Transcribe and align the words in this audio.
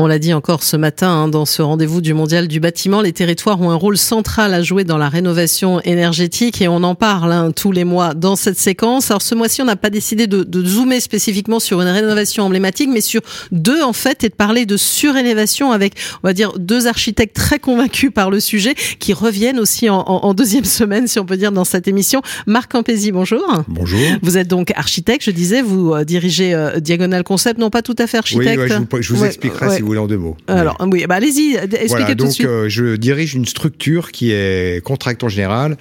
On 0.00 0.06
l'a 0.06 0.20
dit 0.20 0.32
encore 0.32 0.62
ce 0.62 0.76
matin 0.76 1.08
hein, 1.08 1.26
dans 1.26 1.44
ce 1.44 1.60
rendez-vous 1.60 2.00
du 2.00 2.14
Mondial 2.14 2.46
du 2.46 2.60
bâtiment, 2.60 3.02
les 3.02 3.12
territoires 3.12 3.60
ont 3.60 3.72
un 3.72 3.74
rôle 3.74 3.98
central 3.98 4.54
à 4.54 4.62
jouer 4.62 4.84
dans 4.84 4.96
la 4.96 5.08
rénovation 5.08 5.80
énergétique 5.80 6.62
et 6.62 6.68
on 6.68 6.84
en 6.84 6.94
parle 6.94 7.32
hein, 7.32 7.50
tous 7.50 7.72
les 7.72 7.82
mois 7.82 8.14
dans 8.14 8.36
cette 8.36 8.60
séquence. 8.60 9.10
Alors 9.10 9.22
ce 9.22 9.34
mois-ci, 9.34 9.60
on 9.60 9.64
n'a 9.64 9.74
pas 9.74 9.90
décidé 9.90 10.28
de, 10.28 10.44
de, 10.44 10.64
zoomer 10.64 11.00
spécifiquement 11.00 11.58
sur 11.58 11.82
une 11.82 11.88
rénovation 11.88 12.44
emblématique, 12.44 12.88
mais 12.92 13.00
sur 13.00 13.22
deux 13.50 13.82
en 13.82 13.92
fait 13.92 14.22
et 14.22 14.28
de 14.28 14.34
parler 14.34 14.66
de 14.66 14.76
surélévation 14.76 15.72
avec, 15.72 15.94
on 16.22 16.28
va 16.28 16.32
dire, 16.32 16.52
deux 16.60 16.86
architectes 16.86 17.34
très 17.34 17.58
convaincus 17.58 18.12
par 18.14 18.30
le 18.30 18.38
sujet 18.38 18.76
qui 19.00 19.12
reviennent 19.12 19.58
aussi 19.58 19.90
en, 19.90 19.98
en, 19.98 20.26
en 20.26 20.32
deuxième 20.32 20.64
semaine, 20.64 21.08
si 21.08 21.18
on 21.18 21.26
peut 21.26 21.36
dire, 21.36 21.50
dans 21.50 21.64
cette 21.64 21.88
émission. 21.88 22.22
Marc 22.46 22.70
Campesi, 22.70 23.10
bonjour. 23.10 23.42
Bonjour. 23.66 23.98
Vous 24.22 24.38
êtes 24.38 24.46
donc 24.46 24.70
architecte, 24.76 25.24
je 25.24 25.32
disais, 25.32 25.60
vous 25.60 25.92
euh, 25.92 26.04
dirigez 26.04 26.54
euh, 26.54 26.78
Diagonal 26.78 27.24
Concept, 27.24 27.58
non 27.58 27.70
pas 27.70 27.82
tout 27.82 27.96
à 27.98 28.06
fait 28.06 28.18
architecte. 28.18 28.48
Oui, 28.48 28.56
ouais, 28.62 28.68
je 28.68 28.76
vous, 28.76 29.02
je 29.02 29.12
vous 29.12 29.22
ouais, 29.22 29.26
expliquerai 29.26 29.66
ouais. 29.66 29.74
si 29.74 29.82
vous 29.87 29.87
voulez 29.88 30.00
en 30.00 30.06
deux 30.06 30.18
mots. 30.18 30.36
Alors, 30.46 30.76
oui, 30.90 31.04
bah, 31.08 31.16
allez-y, 31.16 31.56
expliquez 31.56 31.86
voilà, 31.88 32.06
tout 32.06 32.14
donc, 32.14 32.28
de 32.28 32.32
suite. 32.32 32.46
Euh, 32.46 32.68
je 32.68 32.96
dirige 32.96 33.34
une 33.34 33.46
structure 33.46 34.12
qui 34.12 34.30
est 34.32 34.82
contractant 34.84 35.28
général, 35.28 35.76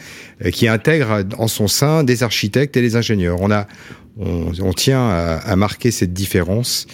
euh, 0.45 0.49
qui 0.49 0.67
intègre 0.67 1.23
en 1.37 1.47
son 1.47 1.67
sein 1.67 2.03
des 2.03 2.23
architectes 2.23 2.77
et 2.77 2.81
des 2.81 2.95
ingénieurs. 2.95 3.37
On 3.41 3.51
a, 3.51 3.67
on, 4.17 4.51
on 4.61 4.73
tient 4.73 5.01
à, 5.01 5.37
à, 5.37 5.55
marquer 5.55 5.91
cette 5.91 6.13
différence 6.13 6.87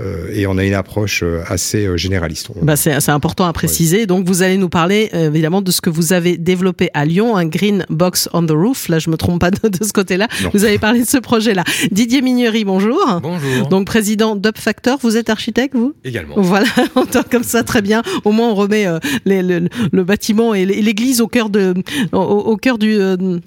euh, 0.00 0.28
et 0.32 0.46
on 0.46 0.58
a 0.58 0.64
une 0.64 0.74
approche 0.74 1.22
euh, 1.22 1.42
assez 1.48 1.86
euh, 1.86 1.96
généraliste. 1.96 2.50
Bah 2.60 2.76
c'est 2.76 3.08
important 3.08 3.46
à 3.46 3.52
préciser. 3.52 4.00
Ouais. 4.00 4.06
Donc 4.06 4.26
vous 4.26 4.42
allez 4.42 4.58
nous 4.58 4.68
parler 4.68 5.10
euh, 5.14 5.28
évidemment 5.28 5.62
de 5.62 5.70
ce 5.70 5.80
que 5.80 5.88
vous 5.88 6.12
avez 6.12 6.36
développé 6.36 6.90
à 6.92 7.04
Lyon, 7.04 7.36
un 7.36 7.46
green 7.46 7.86
box 7.88 8.28
on 8.32 8.44
the 8.44 8.50
roof. 8.50 8.88
Là, 8.88 8.98
je 8.98 9.08
me 9.10 9.16
trompe 9.16 9.40
pas 9.40 9.50
de, 9.62 9.68
de 9.68 9.84
ce 9.84 9.92
côté-là. 9.92 10.28
Vous 10.52 10.64
avez 10.64 10.78
parlé 10.78 11.00
de 11.00 11.06
ce 11.06 11.18
projet-là. 11.18 11.64
Didier 11.90 12.20
Mignery, 12.20 12.64
bonjour. 12.64 12.98
Bonjour. 13.22 13.68
Donc 13.68 13.86
président 13.86 14.36
d'Up 14.36 14.58
Factor. 14.58 14.98
Vous 15.00 15.16
êtes 15.16 15.30
architecte, 15.30 15.74
vous? 15.74 15.94
Également. 16.04 16.34
Voilà, 16.36 16.66
comme 17.30 17.44
ça, 17.44 17.62
très 17.62 17.82
bien. 17.82 18.02
Au 18.24 18.32
moins, 18.32 18.50
on 18.50 18.54
remet 18.54 18.86
euh, 18.86 18.98
les, 19.24 19.42
le, 19.42 19.68
le, 19.92 20.04
bâtiment 20.04 20.54
et 20.54 20.64
l'église 20.66 21.20
au 21.20 21.28
cœur 21.28 21.48
de, 21.48 21.74
au, 22.12 22.18
au 22.18 22.56
cœur 22.56 22.78
du, 22.78 22.98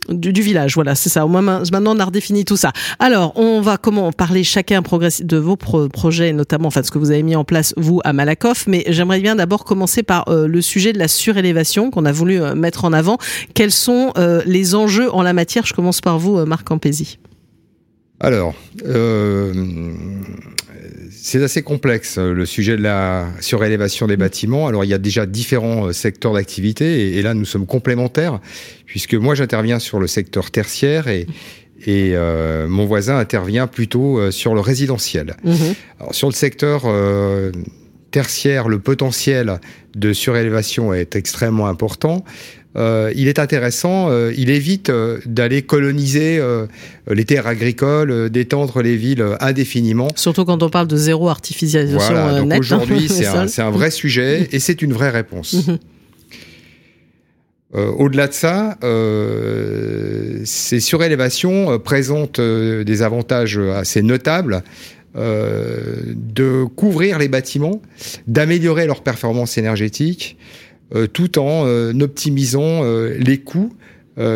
du, 0.10 0.34
du, 0.34 0.42
village. 0.42 0.76
Voilà, 0.76 0.96
c'est 0.96 1.10
ça. 1.10 1.26
Au 1.26 1.30
moins, 1.30 1.42
maintenant, 1.42 1.96
on 1.96 2.00
a 2.00 2.06
redéfini 2.06 2.46
tout 2.46 2.58
ça. 2.58 2.72
Alors, 2.98 3.34
on 3.36 3.62
va 3.62 3.78
comment 3.78 4.12
parler 4.12 4.44
chacun 4.44 4.82
de 4.82 5.38
vos 5.38 5.56
pro 5.56 5.88
projets 5.90 6.34
notamment 6.40 6.70
enfin 6.70 6.84
ce 6.84 6.90
que 6.90 6.98
vous 6.98 7.12
avez 7.12 7.22
mis 7.22 7.36
en 7.36 7.44
place 7.44 7.74
vous 7.76 8.00
à 8.06 8.14
Malakoff, 8.14 8.66
mais 8.66 8.86
j'aimerais 8.88 9.20
bien 9.20 9.36
d'abord 9.36 9.66
commencer 9.66 10.04
par 10.04 10.30
euh, 10.30 10.48
le 10.48 10.62
sujet 10.62 10.94
de 10.94 10.98
la 10.98 11.10
surélévation 11.10 11.92
qu'on 11.92 12.06
a 12.06 12.14
voulu 12.14 12.42
euh, 12.42 12.56
mettre 12.56 12.86
en 12.86 12.94
avant. 12.94 13.18
Quels 13.54 13.74
sont 13.74 14.14
euh, 14.18 14.42
les 14.46 14.74
enjeux 14.74 15.14
en 15.14 15.22
la 15.22 15.34
matière? 15.34 15.66
Je 15.66 15.74
commence 15.74 16.00
par 16.00 16.18
vous, 16.18 16.46
Marc 16.46 16.66
Campesi. 16.66 17.20
Alors, 18.22 18.54
c'est 21.12 21.44
assez 21.44 21.62
complexe 21.62 22.18
le 22.18 22.46
sujet 22.46 22.76
de 22.76 22.82
la 22.82 23.28
surélévation 23.40 24.08
des 24.08 24.18
bâtiments. 24.18 24.68
Alors 24.68 24.84
il 24.84 24.90
y 24.90 24.94
a 24.94 24.98
déjà 24.98 25.26
différents 25.26 25.94
secteurs 25.94 26.34
d'activité 26.34 27.08
et, 27.08 27.18
et, 27.18 27.22
là 27.22 27.34
nous 27.34 27.46
sommes 27.46 27.66
complémentaires 27.66 28.40
puisque 28.86 29.14
moi 29.14 29.36
j'interviens 29.36 29.80
sur 29.80 30.00
le 30.00 30.08
secteur 30.08 30.52
tertiaire 30.52 31.08
et, 31.08 31.28
et 31.86 32.12
euh, 32.14 32.68
mon 32.68 32.86
voisin 32.86 33.18
intervient 33.18 33.68
plutôt 33.68 34.20
euh, 34.20 34.32
sur 34.32 34.54
le 34.54 34.62
résidentiel. 34.62 35.36
Mmh. 35.44 35.54
Alors, 36.00 36.16
sur 36.16 36.28
le 36.28 36.34
secteur 36.34 36.84
euh, 36.86 37.52
tertiaire, 38.12 38.68
le 38.68 38.80
potentiel 38.80 39.60
de 39.96 40.14
surélévation 40.14 40.94
est 40.94 41.16
extrêmement 41.16 41.68
important. 41.68 42.24
Il 42.76 43.28
est 43.28 43.40
intéressant, 43.40 44.10
il 44.30 44.50
évite 44.50 44.90
d'aller 45.26 45.64
coloniser 45.64 46.42
les 47.10 47.26
terres 47.26 47.48
agricoles, 47.48 48.30
d'étendre 48.30 48.82
les 48.82 48.96
villes 48.96 49.26
indéfiniment. 49.42 50.08
Surtout 50.16 50.46
quand 50.46 50.64
on 50.64 50.70
parle 50.70 50.88
de 50.88 50.96
zéro 50.96 51.28
artificialisation 51.28 52.14
voilà, 52.14 52.40
donc 52.40 52.48
nette. 52.48 52.60
Aujourd'hui, 52.60 53.10
c'est 53.10 53.26
un, 53.26 53.48
un, 53.58 53.70
vrai 53.70 53.92
sujet 53.92 54.48
et 54.54 54.60
c'est 54.60 54.82
une 54.82 54.94
vraie 54.94 55.10
réponse. 55.10 55.68
Mmh. 55.68 55.78
Euh, 57.76 57.92
Au-delà 57.92 58.28
de 58.28 58.34
ça, 58.34 58.78
euh, 58.84 60.42
ces 60.44 60.80
surélévations 60.80 61.74
euh, 61.74 61.78
présentent 61.78 62.42
des 62.42 63.02
avantages 63.04 63.58
assez 63.58 64.02
notables 64.02 64.64
euh, 65.16 66.02
de 66.16 66.66
couvrir 66.76 67.20
les 67.20 67.28
bâtiments, 67.28 67.82
d'améliorer 68.28 68.88
leur 68.88 69.02
performance 69.04 69.58
énergétique, 69.58 70.38
tout 71.14 71.38
en 71.38 71.68
optimisant 72.02 72.82
les 73.20 73.38
coûts, 73.38 73.72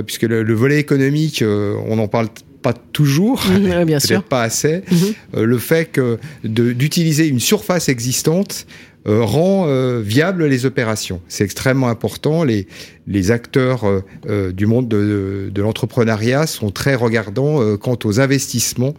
puisque 0.06 0.22
le, 0.22 0.44
le, 0.44 0.54
volet 0.54 0.78
économique, 0.78 1.44
on 1.44 1.98
en 1.98 2.08
parle 2.08 2.28
pas 2.62 2.74
toujours, 2.74 3.44
mmh, 3.44 3.86
bien 3.86 3.98
peut-être 4.08 4.22
pas 4.22 4.44
assez. 4.44 4.84
Mmh. 4.92 5.42
le 5.42 5.58
fait 5.58 5.86
que 5.86 6.20
d'utiliser 6.44 7.28
une 7.28 7.40
surface 7.40 7.90
existante 7.90 8.68
euh, 9.08 9.24
rend 9.24 9.66
euh, 9.68 10.02
viable 10.02 10.46
les 10.46 10.66
opérations. 10.66 11.22
C'est 11.28 11.44
extrêmement 11.44 11.90
important. 11.90 12.44
Les, 12.44 12.68
les 13.08 13.32
acteurs 13.32 13.86
euh, 13.86 14.02
euh 14.28 14.52
du 14.52 14.66
monde 14.66 14.88
de, 14.88 15.50
de 15.54 15.62
l'entrepreneuriat 15.62 16.48
sont 16.48 16.72
très 16.72 16.96
regardants 16.96 17.62
euh, 17.62 17.78
quant 17.78 17.98
aux 18.04 18.20
investissements 18.20 18.94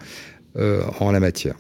en 1.00 1.10
la 1.10 1.19
matière. 1.19 1.56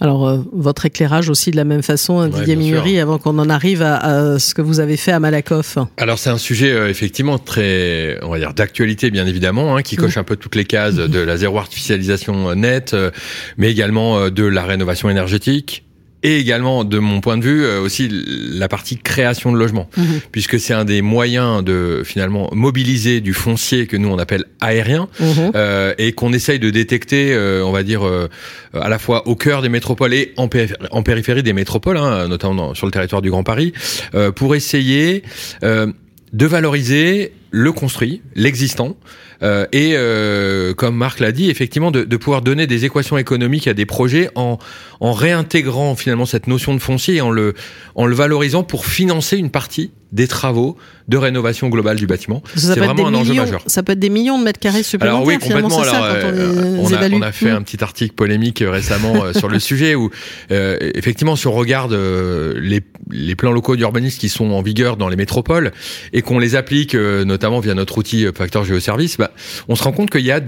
Alors, 0.00 0.28
euh, 0.28 0.38
votre 0.52 0.84
éclairage 0.84 1.30
aussi 1.30 1.50
de 1.50 1.56
la 1.56 1.64
même 1.64 1.82
façon, 1.82 2.18
hein, 2.18 2.28
Didier 2.28 2.56
ouais, 2.56 3.00
avant 3.00 3.18
qu'on 3.18 3.38
en 3.38 3.48
arrive 3.48 3.82
à, 3.82 3.96
à, 3.96 4.38
ce 4.38 4.54
que 4.54 4.60
vous 4.60 4.80
avez 4.80 4.96
fait 4.96 5.12
à 5.12 5.20
Malakoff. 5.20 5.78
Alors, 5.96 6.18
c'est 6.18 6.28
un 6.28 6.38
sujet 6.38 6.70
euh, 6.72 6.90
effectivement 6.90 7.38
très, 7.38 8.18
on 8.22 8.28
va 8.28 8.38
dire, 8.38 8.52
d'actualité, 8.52 9.10
bien 9.10 9.26
évidemment, 9.26 9.76
hein, 9.76 9.82
qui 9.82 9.96
coche 9.96 10.16
mmh. 10.16 10.20
un 10.20 10.24
peu 10.24 10.36
toutes 10.36 10.54
les 10.54 10.64
cases 10.64 10.96
de 10.96 11.18
la 11.18 11.36
zéro 11.38 11.58
artificialisation 11.58 12.54
nette, 12.54 12.92
euh, 12.92 13.10
mais 13.56 13.70
également 13.70 14.28
de 14.28 14.44
la 14.44 14.64
rénovation 14.64 15.08
énergétique, 15.08 15.85
et 16.26 16.40
également 16.40 16.82
de 16.82 16.98
mon 16.98 17.20
point 17.20 17.38
de 17.38 17.44
vue 17.44 17.64
euh, 17.64 17.80
aussi 17.80 18.08
la 18.10 18.66
partie 18.66 18.96
création 18.96 19.52
de 19.52 19.56
logement 19.56 19.88
mmh. 19.96 20.02
puisque 20.32 20.58
c'est 20.58 20.74
un 20.74 20.84
des 20.84 21.00
moyens 21.00 21.62
de 21.62 22.02
finalement 22.04 22.50
mobiliser 22.52 23.20
du 23.20 23.32
foncier 23.32 23.86
que 23.86 23.96
nous 23.96 24.08
on 24.08 24.18
appelle 24.18 24.44
aérien 24.60 25.08
mmh. 25.20 25.24
euh, 25.54 25.94
et 25.98 26.12
qu'on 26.12 26.32
essaye 26.32 26.58
de 26.58 26.70
détecter 26.70 27.32
euh, 27.32 27.64
on 27.64 27.70
va 27.70 27.84
dire 27.84 28.04
euh, 28.04 28.28
à 28.74 28.88
la 28.88 28.98
fois 28.98 29.28
au 29.28 29.36
cœur 29.36 29.62
des 29.62 29.68
métropoles 29.68 30.14
et 30.14 30.32
en, 30.36 30.48
en 30.90 31.02
périphérie 31.04 31.44
des 31.44 31.52
métropoles 31.52 31.96
hein, 31.96 32.26
notamment 32.26 32.54
dans, 32.56 32.74
sur 32.74 32.86
le 32.86 32.92
territoire 32.92 33.22
du 33.22 33.30
Grand 33.30 33.44
Paris 33.44 33.72
euh, 34.16 34.32
pour 34.32 34.56
essayer 34.56 35.22
de 35.62 36.46
valoriser 36.46 37.32
le 37.50 37.72
construit, 37.72 38.20
l'existant, 38.34 38.96
euh, 39.42 39.66
et 39.72 39.92
euh, 39.94 40.74
comme 40.74 40.96
Marc 40.96 41.20
l'a 41.20 41.32
dit, 41.32 41.50
effectivement, 41.50 41.90
de, 41.90 42.16
pouvoir 42.16 42.42
donner 42.42 42.66
des 42.66 42.84
équations 42.84 43.18
économiques 43.18 43.66
à 43.68 43.74
des 43.74 43.86
projets 43.86 44.30
en, 44.34 44.58
en 45.00 45.12
réintégrant 45.12 45.94
finalement 45.94 46.26
cette 46.26 46.46
notion 46.46 46.74
de 46.74 46.80
foncier 46.80 47.16
et 47.16 47.20
en 47.20 47.30
le, 47.30 47.54
en 47.94 48.06
le 48.06 48.14
valorisant 48.14 48.62
pour 48.62 48.86
financer 48.86 49.36
une 49.36 49.50
partie 49.50 49.92
des 50.12 50.28
travaux 50.28 50.76
de 51.08 51.16
rénovation 51.16 51.68
globale 51.68 51.96
du 51.96 52.06
bâtiment. 52.06 52.42
C'est 52.54 52.78
vraiment 52.78 53.06
un 53.06 53.10
millions, 53.10 53.20
enjeu 53.20 53.34
majeur. 53.34 53.62
Ça 53.66 53.82
peut 53.82 53.92
être 53.92 53.98
des 53.98 54.08
millions 54.08 54.38
de 54.38 54.44
mètres 54.44 54.60
carrés 54.60 54.82
supplémentaires. 54.82 55.16
Alors 55.16 55.26
oui, 55.26 55.38
complètement. 55.38 55.80
Alors, 55.80 55.94
ça, 55.94 56.04
euh, 56.04 56.76
on, 56.78 56.92
a, 56.92 57.08
on, 57.10 57.22
a, 57.22 57.32
fait 57.32 57.52
mmh. 57.52 57.56
un 57.56 57.62
petit 57.62 57.82
article 57.82 58.14
polémique 58.14 58.62
euh, 58.62 58.70
récemment 58.70 59.24
euh, 59.24 59.32
sur 59.32 59.48
le 59.48 59.58
sujet 59.66 59.94
où, 59.94 60.10
euh, 60.50 60.78
effectivement, 60.94 61.36
si 61.36 61.46
on 61.46 61.52
regarde 61.52 61.92
les, 61.92 62.80
les 63.10 63.36
plans 63.36 63.52
locaux 63.52 63.76
d'urbanisme 63.76 64.18
qui 64.18 64.28
sont 64.28 64.50
en 64.50 64.62
vigueur 64.62 64.96
dans 64.96 65.08
les 65.08 65.16
métropoles 65.16 65.72
et 66.12 66.22
qu'on 66.22 66.38
les 66.38 66.54
applique, 66.54 66.94
notamment 66.94 67.60
via 67.60 67.74
notre 67.74 67.98
outil 67.98 68.26
Facteur 68.34 68.64
Géoservice, 68.64 69.16
bah, 69.18 69.32
on 69.68 69.76
se 69.76 69.82
rend 69.82 69.92
compte 69.92 70.10
qu'il 70.10 70.24
y 70.24 70.32
a 70.32 70.40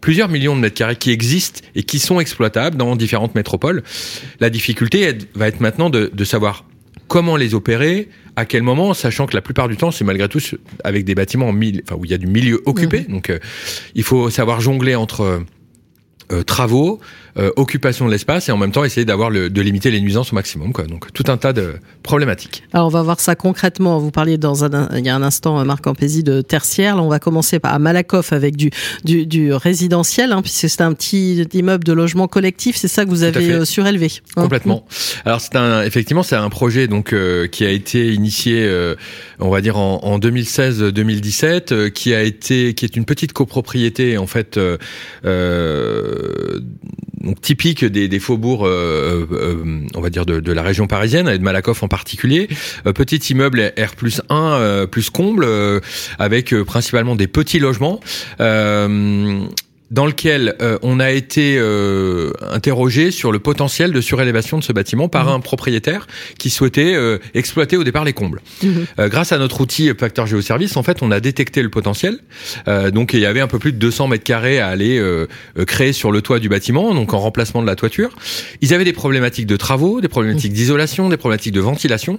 plusieurs 0.00 0.28
millions 0.28 0.56
de 0.56 0.60
mètres 0.60 0.76
carrés 0.76 0.96
qui 0.96 1.10
existent 1.10 1.60
et 1.74 1.82
qui 1.82 1.98
sont 1.98 2.20
exploitables 2.20 2.76
dans 2.76 2.96
différentes 2.96 3.34
métropoles. 3.34 3.82
La 4.40 4.50
difficulté 4.50 5.16
va 5.34 5.48
être 5.48 5.60
maintenant 5.60 5.90
de, 5.90 6.10
de 6.12 6.24
savoir 6.24 6.64
comment 7.08 7.36
les 7.36 7.54
opérer, 7.54 8.08
à 8.36 8.44
quel 8.44 8.62
moment, 8.62 8.94
sachant 8.94 9.26
que 9.26 9.34
la 9.34 9.42
plupart 9.42 9.68
du 9.68 9.76
temps, 9.76 9.90
c'est 9.90 10.04
malgré 10.04 10.28
tout 10.28 10.40
avec 10.84 11.04
des 11.04 11.14
bâtiments 11.14 11.48
en 11.48 11.52
mille, 11.52 11.82
enfin, 11.86 11.96
où 11.98 12.04
il 12.04 12.10
y 12.10 12.14
a 12.14 12.18
du 12.18 12.26
milieu 12.26 12.62
occupé. 12.66 13.00
Mmh. 13.08 13.12
Donc, 13.12 13.30
euh, 13.30 13.38
il 13.94 14.02
faut 14.02 14.30
savoir 14.30 14.60
jongler 14.60 14.94
entre 14.94 15.44
euh, 16.32 16.42
travaux, 16.44 17.00
euh, 17.31 17.31
occupation 17.56 18.06
de 18.06 18.10
l'espace 18.10 18.48
et 18.48 18.52
en 18.52 18.56
même 18.56 18.72
temps 18.72 18.84
essayer 18.84 19.04
d'avoir 19.04 19.30
de 19.30 19.60
limiter 19.60 19.90
les 19.90 20.00
nuisances 20.00 20.32
au 20.32 20.34
maximum. 20.34 20.72
Quoi. 20.72 20.84
Donc 20.84 21.12
tout 21.12 21.24
un 21.28 21.36
tas 21.36 21.52
de 21.52 21.74
problématiques. 22.02 22.62
Alors 22.72 22.86
on 22.86 22.90
va 22.90 23.02
voir 23.02 23.20
ça 23.20 23.34
concrètement. 23.34 23.98
Vous 23.98 24.10
parliez 24.10 24.38
dans 24.38 24.64
un, 24.64 24.88
il 24.96 25.04
y 25.04 25.08
a 25.08 25.16
un 25.16 25.22
instant, 25.22 25.64
Marc 25.64 25.86
Ampézy, 25.86 26.22
de 26.22 26.40
tertiaire. 26.42 26.96
Là, 26.96 27.02
on 27.02 27.08
va 27.08 27.18
commencer 27.18 27.58
par 27.58 27.72
à 27.72 27.78
Malakoff 27.78 28.32
avec 28.32 28.56
du, 28.56 28.70
du, 29.04 29.26
du 29.26 29.52
résidentiel, 29.52 30.32
hein, 30.32 30.42
puisque 30.42 30.68
c'est 30.68 30.82
un 30.82 30.92
petit 30.92 31.42
immeuble 31.54 31.84
de 31.84 31.92
logement 31.92 32.28
collectif. 32.28 32.76
C'est 32.76 32.88
ça 32.88 33.04
que 33.04 33.10
vous 33.10 33.22
avez 33.22 33.52
euh, 33.52 33.64
surélevé. 33.64 34.12
Hein? 34.36 34.42
Complètement. 34.42 34.84
Alors 35.24 35.40
c'est 35.40 35.56
un, 35.56 35.82
effectivement, 35.82 36.22
c'est 36.22 36.36
un 36.36 36.50
projet 36.50 36.86
donc 36.86 37.12
euh, 37.12 37.46
qui 37.46 37.64
a 37.64 37.70
été 37.70 38.12
initié, 38.12 38.64
euh, 38.64 38.94
on 39.38 39.50
va 39.50 39.60
dire 39.60 39.78
en, 39.78 40.00
en 40.04 40.18
2016-2017, 40.18 41.72
euh, 41.72 41.90
qui 41.90 42.14
a 42.14 42.22
été, 42.22 42.74
qui 42.74 42.84
est 42.84 42.96
une 42.96 43.04
petite 43.04 43.32
copropriété 43.32 44.18
en 44.18 44.26
fait 44.26 44.58
donc 47.22 47.40
typique 47.40 47.84
des, 47.84 48.18
faubourgs, 48.18 48.66
euh, 48.66 49.26
euh, 49.32 49.86
on 49.94 50.00
va 50.00 50.10
dire 50.10 50.26
de, 50.26 50.52
la 50.52 50.62
région 50.62 50.86
parisienne, 50.86 51.28
et 51.28 51.38
de 51.38 51.42
Malakoff 51.42 51.82
en 51.82 51.88
particulier. 51.88 52.48
Euh, 52.86 52.92
petit 52.92 53.16
immeuble 53.16 53.72
R 53.78 53.94
plus 53.96 54.20
1 54.28 54.86
plus 54.90 55.10
comble, 55.10 55.46
avec 56.18 56.54
principalement 56.64 57.16
des 57.16 57.26
petits 57.26 57.58
logements 57.58 58.00
dans 59.92 60.06
lequel 60.06 60.56
euh, 60.62 60.78
on 60.82 60.98
a 60.98 61.12
été 61.12 61.56
euh, 61.58 62.32
interrogé 62.50 63.10
sur 63.10 63.30
le 63.30 63.38
potentiel 63.38 63.92
de 63.92 64.00
surélévation 64.00 64.58
de 64.58 64.64
ce 64.64 64.72
bâtiment 64.72 65.08
par 65.08 65.26
mhm. 65.26 65.32
un 65.32 65.40
propriétaire 65.40 66.06
qui 66.38 66.48
souhaitait 66.48 66.94
euh, 66.94 67.18
exploiter 67.34 67.76
au 67.76 67.84
départ 67.84 68.04
les 68.04 68.14
combles. 68.14 68.40
Mhm. 68.62 68.86
grâce 69.08 69.32
à 69.32 69.38
notre 69.38 69.60
outil 69.60 69.90
Facteur 69.98 70.26
Géoservice, 70.26 70.76
en 70.76 70.82
fait, 70.82 71.02
on 71.02 71.10
a 71.10 71.20
détecté 71.20 71.62
le 71.62 71.68
potentiel. 71.68 72.18
donc, 72.92 73.12
il 73.12 73.20
y 73.20 73.26
avait 73.26 73.40
un 73.40 73.46
peu 73.46 73.58
plus 73.58 73.72
de 73.72 73.78
200 73.78 74.08
mètres 74.08 74.24
carrés 74.24 74.58
à 74.58 74.68
aller 74.68 75.00
créer 75.66 75.92
sur 75.92 76.10
le 76.10 76.22
toit 76.22 76.38
du 76.38 76.48
bâtiment, 76.48 76.94
donc 76.94 77.12
en 77.12 77.18
remplacement 77.18 77.60
de 77.60 77.66
la 77.66 77.76
toiture. 77.76 78.10
Ils 78.62 78.72
avaient 78.72 78.84
des 78.84 78.92
problématiques 78.92 79.46
de 79.46 79.56
travaux, 79.56 80.00
des 80.00 80.08
problématiques 80.08 80.52
mhm. 80.52 80.56
d'isolation, 80.56 81.08
des 81.08 81.16
problématiques 81.18 81.52
de 81.52 81.60
ventilation. 81.60 82.18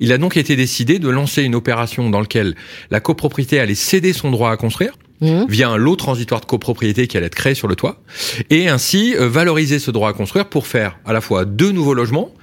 Il 0.00 0.12
a 0.12 0.18
donc 0.18 0.36
été 0.36 0.56
décidé 0.56 0.98
de 0.98 1.08
lancer 1.08 1.42
une 1.42 1.54
opération 1.54 2.10
dans 2.10 2.20
laquelle 2.20 2.54
la 2.90 3.00
copropriété 3.00 3.58
allait 3.58 3.74
céder 3.74 4.12
son 4.12 4.30
droit 4.30 4.50
à 4.50 4.56
construire 4.56 4.92
Mmh. 5.20 5.44
via 5.48 5.68
un 5.68 5.76
lot 5.76 5.94
transitoire 5.94 6.40
de 6.40 6.46
copropriété 6.46 7.06
qui 7.06 7.16
allait 7.16 7.26
être 7.26 7.36
créé 7.36 7.54
sur 7.54 7.68
le 7.68 7.76
toit, 7.76 8.02
et 8.50 8.68
ainsi 8.68 9.14
euh, 9.14 9.28
valoriser 9.28 9.78
ce 9.78 9.92
droit 9.92 10.10
à 10.10 10.12
construire 10.12 10.46
pour 10.46 10.66
faire 10.66 10.98
à 11.04 11.12
la 11.12 11.20
fois 11.20 11.44
deux 11.44 11.70
nouveaux 11.70 11.94
logements 11.94 12.34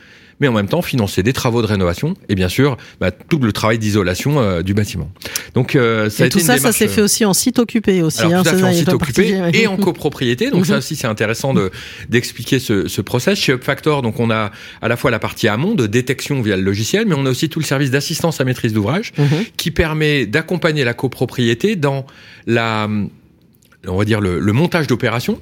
mais 0.42 0.48
en 0.48 0.54
même 0.54 0.68
temps 0.68 0.82
financer 0.82 1.24
des 1.24 1.34
travaux 1.34 1.62
de 1.62 1.68
rénovation 1.68 2.16
et 2.28 2.36
bien 2.36 2.50
sûr 2.50 2.76
bah, 3.00 3.12
tout 3.12 3.40
le 3.40 3.54
travail 3.54 3.80
d'isolation 3.80 4.42
euh, 4.42 4.62
du 4.64 4.74
bâtiment. 4.74 5.10
Donc 5.54 5.76
euh, 5.76 6.10
ça 6.10 6.26
et 6.26 6.28
a 6.28 6.30
tout 6.30 6.40
ça, 6.40 6.58
ça 6.58 6.72
s'est 6.72 6.88
fait 6.88 7.02
aussi 7.02 7.24
en 7.24 7.34
site 7.34 7.60
occupé 7.60 8.02
aussi. 8.02 8.22
Alors, 8.22 8.40
hein, 8.40 8.44
tout 8.44 8.50
à 8.50 8.58
fait 8.58 8.64
en 8.64 8.74
site 8.74 8.90
occupé 8.90 9.40
et 9.54 9.68
en 9.68 9.78
copropriété. 9.78 10.50
Donc 10.50 10.66
ça 10.66 10.74
mhm. 10.74 10.80
aussi 10.80 10.96
c'est 10.96 11.08
intéressant 11.08 11.54
de 11.54 11.72
d'expliquer 12.10 12.60
ce, 12.60 12.88
ce 12.88 13.02
process. 13.02 13.40
Chez 13.40 13.54
UpFactor, 13.54 14.02
donc 14.02 14.20
on 14.20 14.30
a 14.32 14.52
à 14.82 14.88
la 14.88 14.98
fois 14.98 15.12
la 15.12 15.20
partie 15.20 15.48
amont 15.48 15.76
de 15.76 15.88
détection 15.88 16.42
via 16.42 16.58
le 16.58 16.64
logiciel, 16.64 17.06
mais 17.08 17.16
on 17.16 17.26
a 17.26 17.30
aussi 17.30 17.48
tout 17.48 17.60
le 17.60 17.66
service 17.66 17.92
d'assistance 17.92 18.42
à 18.42 18.44
maîtrise 18.44 18.74
d'ouvrage 18.74 19.14
mhm. 19.18 19.46
qui 19.58 19.72
permet 19.72 20.26
d'accompagner 20.26 20.84
la 20.84 20.94
copropriété 20.94 21.76
dans 21.76 22.06
la 22.48 22.90
on 23.88 23.98
va 23.98 24.06
dire 24.06 24.22
le, 24.22 24.40
le 24.40 24.54
montage 24.54 24.86
d'opérations 24.86 25.40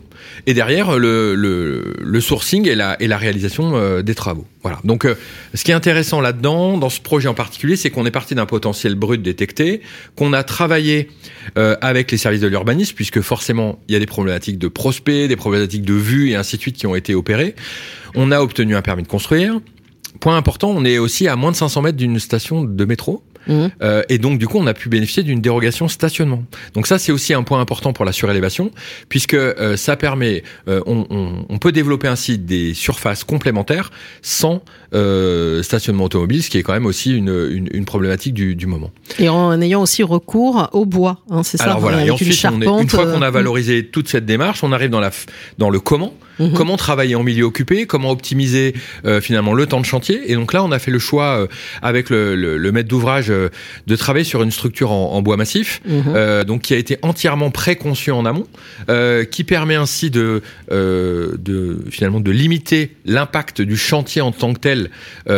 et 0.48 0.54
derrière 0.54 0.98
le, 0.98 1.36
le, 1.36 1.96
le, 2.00 2.22
sourcing 2.22 2.68
et 2.68 2.76
la, 2.76 3.02
et 3.02 3.08
la 3.08 3.18
réalisation 3.18 3.76
euh, 3.76 4.02
des 4.02 4.16
travaux. 4.16 4.46
Voilà. 4.62 4.80
Donc, 4.86 5.06
euh, 5.06 5.16
ce 5.54 5.64
qui 5.64 5.72
est 5.72 5.74
intéressant 5.74 6.22
là-dedans, 6.22 6.78
dans 6.78 6.90
ce 6.90 7.02
projet 7.02 7.28
en 7.28 7.34
particulier, 7.34 7.76
c'est 7.76 7.90
qu'on 7.90 8.06
est 8.06 8.12
parti 8.12 8.36
d'un 8.36 8.46
potentiel 8.46 8.96
brut 8.96 9.22
détecté, 9.22 9.82
qu'on 10.16 10.32
a 10.32 10.44
travaillé 10.44 11.10
euh, 11.58 11.76
avec 11.82 12.12
les 12.12 12.18
services 12.18 12.42
de 12.42 12.48
l'urbanisme, 12.48 12.96
puisque 12.96 13.22
forcément, 13.22 13.80
il 13.90 13.94
y 13.94 13.96
a 13.96 14.00
des 14.00 14.06
problématiques 14.06 14.58
de 14.58 14.68
prospects, 14.70 15.28
des 15.28 15.36
problématiques 15.36 15.84
de 15.84 15.94
vue 15.94 16.30
et 16.30 16.36
ainsi 16.36 16.56
de 16.56 16.62
suite 16.62 16.78
qui 16.78 16.88
ont 16.88 16.96
été 16.96 17.16
opérées. 17.16 17.56
On 18.16 18.32
a 18.32 18.40
obtenu 18.40 18.76
un 18.76 18.82
permis 18.82 19.04
de 19.04 19.08
construire. 19.08 19.60
Point 20.22 20.38
important, 20.38 20.70
on 20.70 20.86
est 20.86 20.98
aussi 20.98 21.28
à 21.28 21.36
moins 21.36 21.52
de 21.52 21.56
500 21.56 21.82
mètres 21.82 21.98
d'une 21.98 22.20
station 22.20 22.64
de 22.64 22.86
métro. 22.86 23.24
Mhm. 23.48 23.72
Euh, 23.82 24.04
et 24.10 24.18
donc, 24.18 24.40
du 24.40 24.48
coup, 24.48 24.58
on 24.58 24.68
a 24.68 24.74
pu 24.74 24.90
bénéficier 24.90 25.24
d'une 25.24 25.42
dérogation 25.42 25.88
stationnement. 25.88 26.44
Donc 26.74 26.88
ça, 26.88 27.00
c'est 27.00 27.12
aussi 27.12 27.34
un 27.34 27.44
point 27.44 27.60
important 27.60 27.94
pour 27.94 28.06
la 28.06 28.12
surélévation, 28.12 28.72
puisque 29.10 29.34
euh, 29.34 29.78
ça 29.78 29.96
permet, 29.96 30.44
euh, 30.68 30.82
on, 30.86 31.06
on, 31.10 31.46
on, 31.50 31.58
peut 31.58 31.72
développer 31.72 32.08
ainsi 32.08 32.38
des 32.38 32.74
surfaces 32.74 33.24
complémentaires 33.24 33.92
sans 34.22 34.62
stationnement 35.62 36.06
automobile, 36.06 36.42
ce 36.42 36.50
qui 36.50 36.58
est 36.58 36.64
quand 36.64 36.74
même 36.74 36.88
aussi 36.88 37.16
une, 37.16 37.30
une, 37.30 37.70
une 37.72 37.86
problématique 37.86 38.34
du, 38.34 38.56
du, 38.56 38.66
moment. 38.66 38.90
Et 39.20 39.30
en 39.30 39.62
ayant 39.62 39.84
aussi 39.84 40.02
recours 40.02 40.68
au 40.74 40.86
bois, 40.86 41.20
hein, 41.30 41.44
c'est 41.44 41.58
ça 41.58 41.66
Alors 41.66 41.80
voilà, 41.80 42.04
et 42.04 42.10
ensuite, 42.10 42.44
une, 42.44 42.64
on 42.68 42.80
est, 42.80 42.82
une 42.82 42.90
fois 42.90 43.06
qu'on 43.06 43.22
a 43.22 43.30
valorisé 43.30 43.86
toute 43.86 44.08
cette 44.08 44.26
démarche, 44.26 44.64
on 44.64 44.72
arrive 44.72 44.90
dans, 44.90 45.00
la, 45.00 45.12
dans 45.60 45.70
le 45.70 45.80
comment. 45.80 46.14
Mhm. 46.40 46.54
Comment 46.54 46.78
travailler 46.78 47.16
en 47.16 47.24
milieu 47.24 47.44
occupé, 47.44 47.86
comment 47.86 48.12
optimiser 48.12 48.74
finalement 49.22 49.54
le 49.54 49.66
temps 49.66 49.82
de 49.82 49.86
chantier. 49.86 50.32
Et 50.32 50.36
donc 50.36 50.54
là, 50.54 50.64
on 50.64 50.72
a 50.72 50.80
fait 50.80 50.90
le 50.90 50.98
choix 50.98 51.48
avec 51.82 52.10
le, 52.10 52.36
le, 52.36 52.58
le 52.58 52.72
maître 52.72 52.88
d'ouvrage 52.88 53.29
euh, 53.30 53.50
de 53.88 53.96
travailler 53.96 54.26
sur 54.26 54.44
une 54.44 54.52
structure 54.52 54.92
en, 54.92 55.14
en 55.14 55.22
bois 55.22 55.38
massif, 55.38 55.82
mhm. 55.86 56.04
euh, 56.08 56.44
donc 56.44 56.62
qui 56.62 56.74
a 56.74 56.78
été 56.78 56.98
entièrement 57.02 57.52
préconçue 57.52 58.12
en 58.12 58.26
amont, 58.26 58.48
qui 59.32 59.44
permet 59.44 59.76
ainsi 59.76 60.10
de, 60.10 60.42
de 60.70 61.78
finalement 61.90 62.20
de 62.20 62.32
limiter 62.32 62.96
l'impact 63.06 63.62
du 63.62 63.78
chantier 63.78 64.22
en 64.22 64.32
tant 64.32 64.54
que 64.54 64.60
tel 64.60 64.90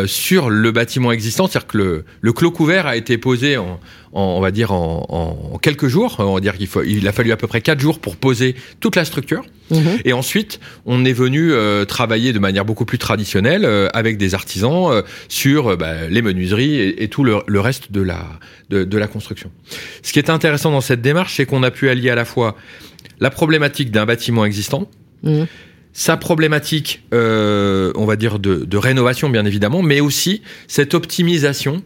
sur 0.05 0.49
le 0.49 0.71
bâtiment 0.71 1.11
existant. 1.11 1.47
C'est-à-dire 1.47 1.67
que 1.67 1.77
le, 1.77 2.05
le 2.21 2.33
clos 2.33 2.51
couvert 2.51 2.87
a 2.87 2.95
été 2.95 3.17
posé 3.17 3.57
en, 3.57 3.79
en, 4.13 4.21
on 4.21 4.41
va 4.41 4.51
dire 4.51 4.71
en, 4.71 5.05
en, 5.53 5.57
quelques 5.57 5.87
jours. 5.87 6.15
On 6.19 6.33
va 6.33 6.39
dire 6.39 6.57
qu'il 6.57 6.67
faut, 6.67 6.83
il 6.83 7.07
a 7.07 7.11
fallu 7.11 7.31
à 7.31 7.37
peu 7.37 7.47
près 7.47 7.61
quatre 7.61 7.79
jours 7.79 7.99
pour 7.99 8.15
poser 8.15 8.55
toute 8.79 8.95
la 8.95 9.05
structure. 9.05 9.43
Mhm. 9.71 9.99
Et 10.05 10.13
ensuite, 10.13 10.59
on 10.85 11.05
est 11.05 11.13
venu 11.13 11.53
euh, 11.53 11.85
travailler 11.85 12.33
de 12.33 12.39
manière 12.39 12.65
beaucoup 12.65 12.85
plus 12.85 12.97
traditionnelle 12.97 13.63
euh, 13.65 13.87
avec 13.93 14.17
des 14.17 14.35
artisans 14.35 14.91
euh, 14.91 15.01
sur 15.29 15.77
bah, 15.77 16.07
les 16.09 16.21
menuiseries 16.21 16.75
et, 16.75 17.03
et 17.03 17.07
tout 17.07 17.23
le, 17.23 17.37
le, 17.47 17.59
reste 17.59 17.80
de 17.89 18.01
la 18.01 18.25
de, 18.69 18.83
de, 18.83 18.97
la 18.97 19.07
construction. 19.07 19.51
Ce 20.03 20.13
qui 20.13 20.19
est 20.19 20.29
intéressant 20.29 20.71
dans 20.71 20.81
cette 20.81 21.01
démarche, 21.01 21.35
c'est 21.35 21.45
qu'on 21.45 21.63
a 21.63 21.71
pu 21.71 21.89
allier 21.89 22.09
à 22.09 22.15
la 22.15 22.25
fois 22.25 22.55
la 23.19 23.29
problématique 23.29 23.91
d'un 23.91 24.05
bâtiment 24.05 24.45
existant. 24.45 24.89
Mhm 25.23 25.47
sa 25.93 26.17
problématique, 26.17 27.03
euh, 27.13 27.91
on 27.95 28.05
va 28.05 28.15
dire, 28.15 28.39
de, 28.39 28.63
de, 28.63 28.77
rénovation, 28.77 29.29
bien 29.29 29.45
évidemment, 29.45 29.81
mais 29.81 29.99
aussi 29.99 30.41
cette 30.67 30.93
optimisation 30.93 31.83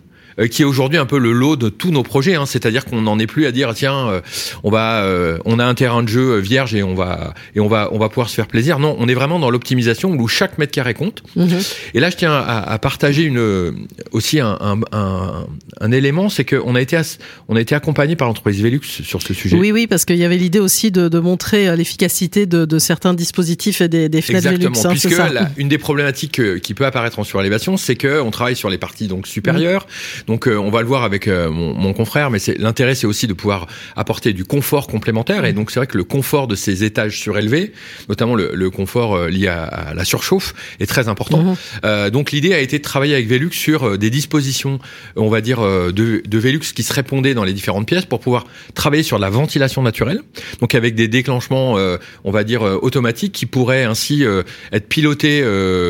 qui 0.52 0.62
est 0.62 0.66
aujourd'hui 0.66 0.98
un 0.98 1.06
peu 1.06 1.18
le 1.18 1.32
lot 1.32 1.56
de 1.56 1.70
tous 1.70 1.92
nos 1.92 2.04
projets. 2.04 2.36
Hein. 2.36 2.46
C'est-à-dire 2.46 2.86
qu'on 2.86 3.02
n'en 3.02 3.20
est 3.20 3.28
plus 3.28 3.46
à 3.46 3.52
dire 3.52 3.74
tiens, 3.74 4.10
euh, 4.10 4.22
on 4.64 4.72
va, 4.72 5.04
euh, 5.04 5.38
on 5.46 5.60
a 5.60 5.66
un 5.66 5.74
terrain 5.76 6.04
de 6.04 6.10
jeu 6.10 6.38
vierge 6.38 6.76
et 6.76 6.84
on 6.84 6.94
va 6.94 7.34
et 7.56 7.60
on 7.60 7.68
va 7.68 7.90
on 7.92 7.98
va 7.98 8.10
pouvoir 8.10 8.30
se 8.30 8.36
faire 8.36 8.48
plaisir. 8.48 8.80
Non, 8.80 8.96
on 9.00 9.08
est 9.08 9.14
vraiment 9.14 9.40
dans 9.40 9.50
l'optimisation 9.50 10.12
où 10.12 10.28
chaque 10.28 10.58
mètre 10.58 10.72
carré 10.72 10.94
compte. 10.94 11.24
Mhm. 11.36 11.60
Et 11.94 12.00
là, 12.00 12.10
je 12.10 12.18
tiens 12.18 12.34
à, 12.34 12.60
à, 12.60 12.80
partager 12.80 13.24
une 13.24 13.88
aussi 14.12 14.40
un, 14.40 14.58
un, 14.60 14.80
un, 14.92 15.48
un 15.80 15.92
élément, 15.92 16.30
c'est 16.30 16.46
qu'on 16.46 16.76
a 16.76 16.82
été 16.82 17.00
on 17.48 17.56
a 17.56 17.62
été 17.62 17.76
accompagné 17.76 18.16
par 18.16 18.28
l'entreprise 18.28 18.62
Velux 18.62 18.82
sur 18.84 19.22
ce 19.22 19.34
sujet. 19.34 19.58
Oui, 19.58 19.72
oui, 19.72 19.88
parce 19.88 20.06
qu'il 20.06 20.18
y 20.18 20.26
avait 20.26 20.38
l'idée 20.38 20.60
aussi 20.60 20.92
de, 20.92 21.08
de 21.08 21.20
montrer 21.20 21.76
l'efficacité 21.76 22.46
de, 22.46 22.66
de, 22.66 22.80
certains 22.80 23.14
dispositifs 23.14 23.82
et 23.82 23.88
des, 23.88 24.10
des 24.10 24.22
fenêtres 24.22 24.48
Exactement, 24.48 24.74
Velux. 24.74 24.88
Hein, 24.88 24.90
puisque 24.92 25.34
la, 25.34 25.52
une 25.58 25.70
des 25.70 25.78
problématiques 25.78 26.60
qui 26.62 26.74
peut 26.74 26.86
apparaître 26.86 27.20
en 27.20 27.24
surélévation, 27.24 27.78
c'est 27.78 27.96
que 27.96 28.20
on 28.22 28.32
travaille 28.32 28.56
sur 28.56 28.70
les 28.70 28.78
parties 28.78 29.08
donc 29.08 29.28
supérieures. 29.28 29.86
Mhm. 29.88 30.25
Donc 30.28 30.48
euh, 30.48 30.58
on 30.58 30.70
va 30.70 30.82
le 30.82 30.88
voir 30.88 31.04
avec 31.04 31.28
euh, 31.28 31.50
mon, 31.50 31.74
mon, 31.74 31.94
confrère, 31.94 32.30
mais 32.30 32.40
c'est 32.40 32.58
l'intérêt, 32.58 32.96
c'est 32.96 33.08
aussi 33.08 33.28
de 33.28 33.34
pouvoir 33.34 33.68
apporter 33.96 34.34
du 34.34 34.46
confort 34.46 34.88
complémentaire. 34.88 35.46
Et 35.46 35.54
donc 35.54 35.72
c'est 35.72 35.80
vrai 35.80 35.88
que 35.88 35.98
le 35.98 36.04
confort 36.04 36.48
de 36.48 36.56
ces 36.56 36.84
étages 36.84 37.20
surélevés, 37.20 37.74
notamment 38.10 38.36
le, 38.36 38.52
le 38.54 38.70
confort 38.70 39.16
euh, 39.16 39.30
lié 39.30 39.48
à, 39.48 39.64
à, 39.64 39.94
la 39.94 40.06
surchauffe, 40.06 40.54
est 40.80 40.86
très 40.86 41.08
important. 41.08 41.56
Mmh. 41.84 42.10
donc 42.10 42.32
l'idée 42.32 42.54
a 42.54 42.60
été 42.60 42.78
de 42.78 42.84
travailler 42.84 43.14
avec 43.14 43.28
Velux 43.28 43.52
sur 43.52 43.98
des 43.98 44.10
dispositions, 44.10 44.80
on 45.16 45.30
va 45.30 45.42
dire, 45.42 45.62
de, 45.62 45.92
de 46.26 46.38
Velux 46.38 46.60
qui 46.60 46.84
se 46.84 46.94
répondaient 46.94 47.34
dans 47.34 47.44
les 47.44 47.54
différentes 47.54 47.88
pièces 47.88 48.06
pour 48.06 48.20
pouvoir 48.20 48.46
travailler 48.74 49.04
sur 49.04 49.20
la 49.20 49.30
ventilation 49.30 49.82
naturelle. 49.82 50.22
Donc 50.60 50.76
avec 50.76 50.96
des 50.96 51.08
déclenchements, 51.08 51.78
on 52.24 52.32
va 52.32 52.44
dire, 52.44 52.62
automatiques 52.62 53.34
qui 53.34 53.46
pourraient 53.46 53.84
ainsi 53.84 54.24
être 54.72 54.88
pilotés 54.88 55.42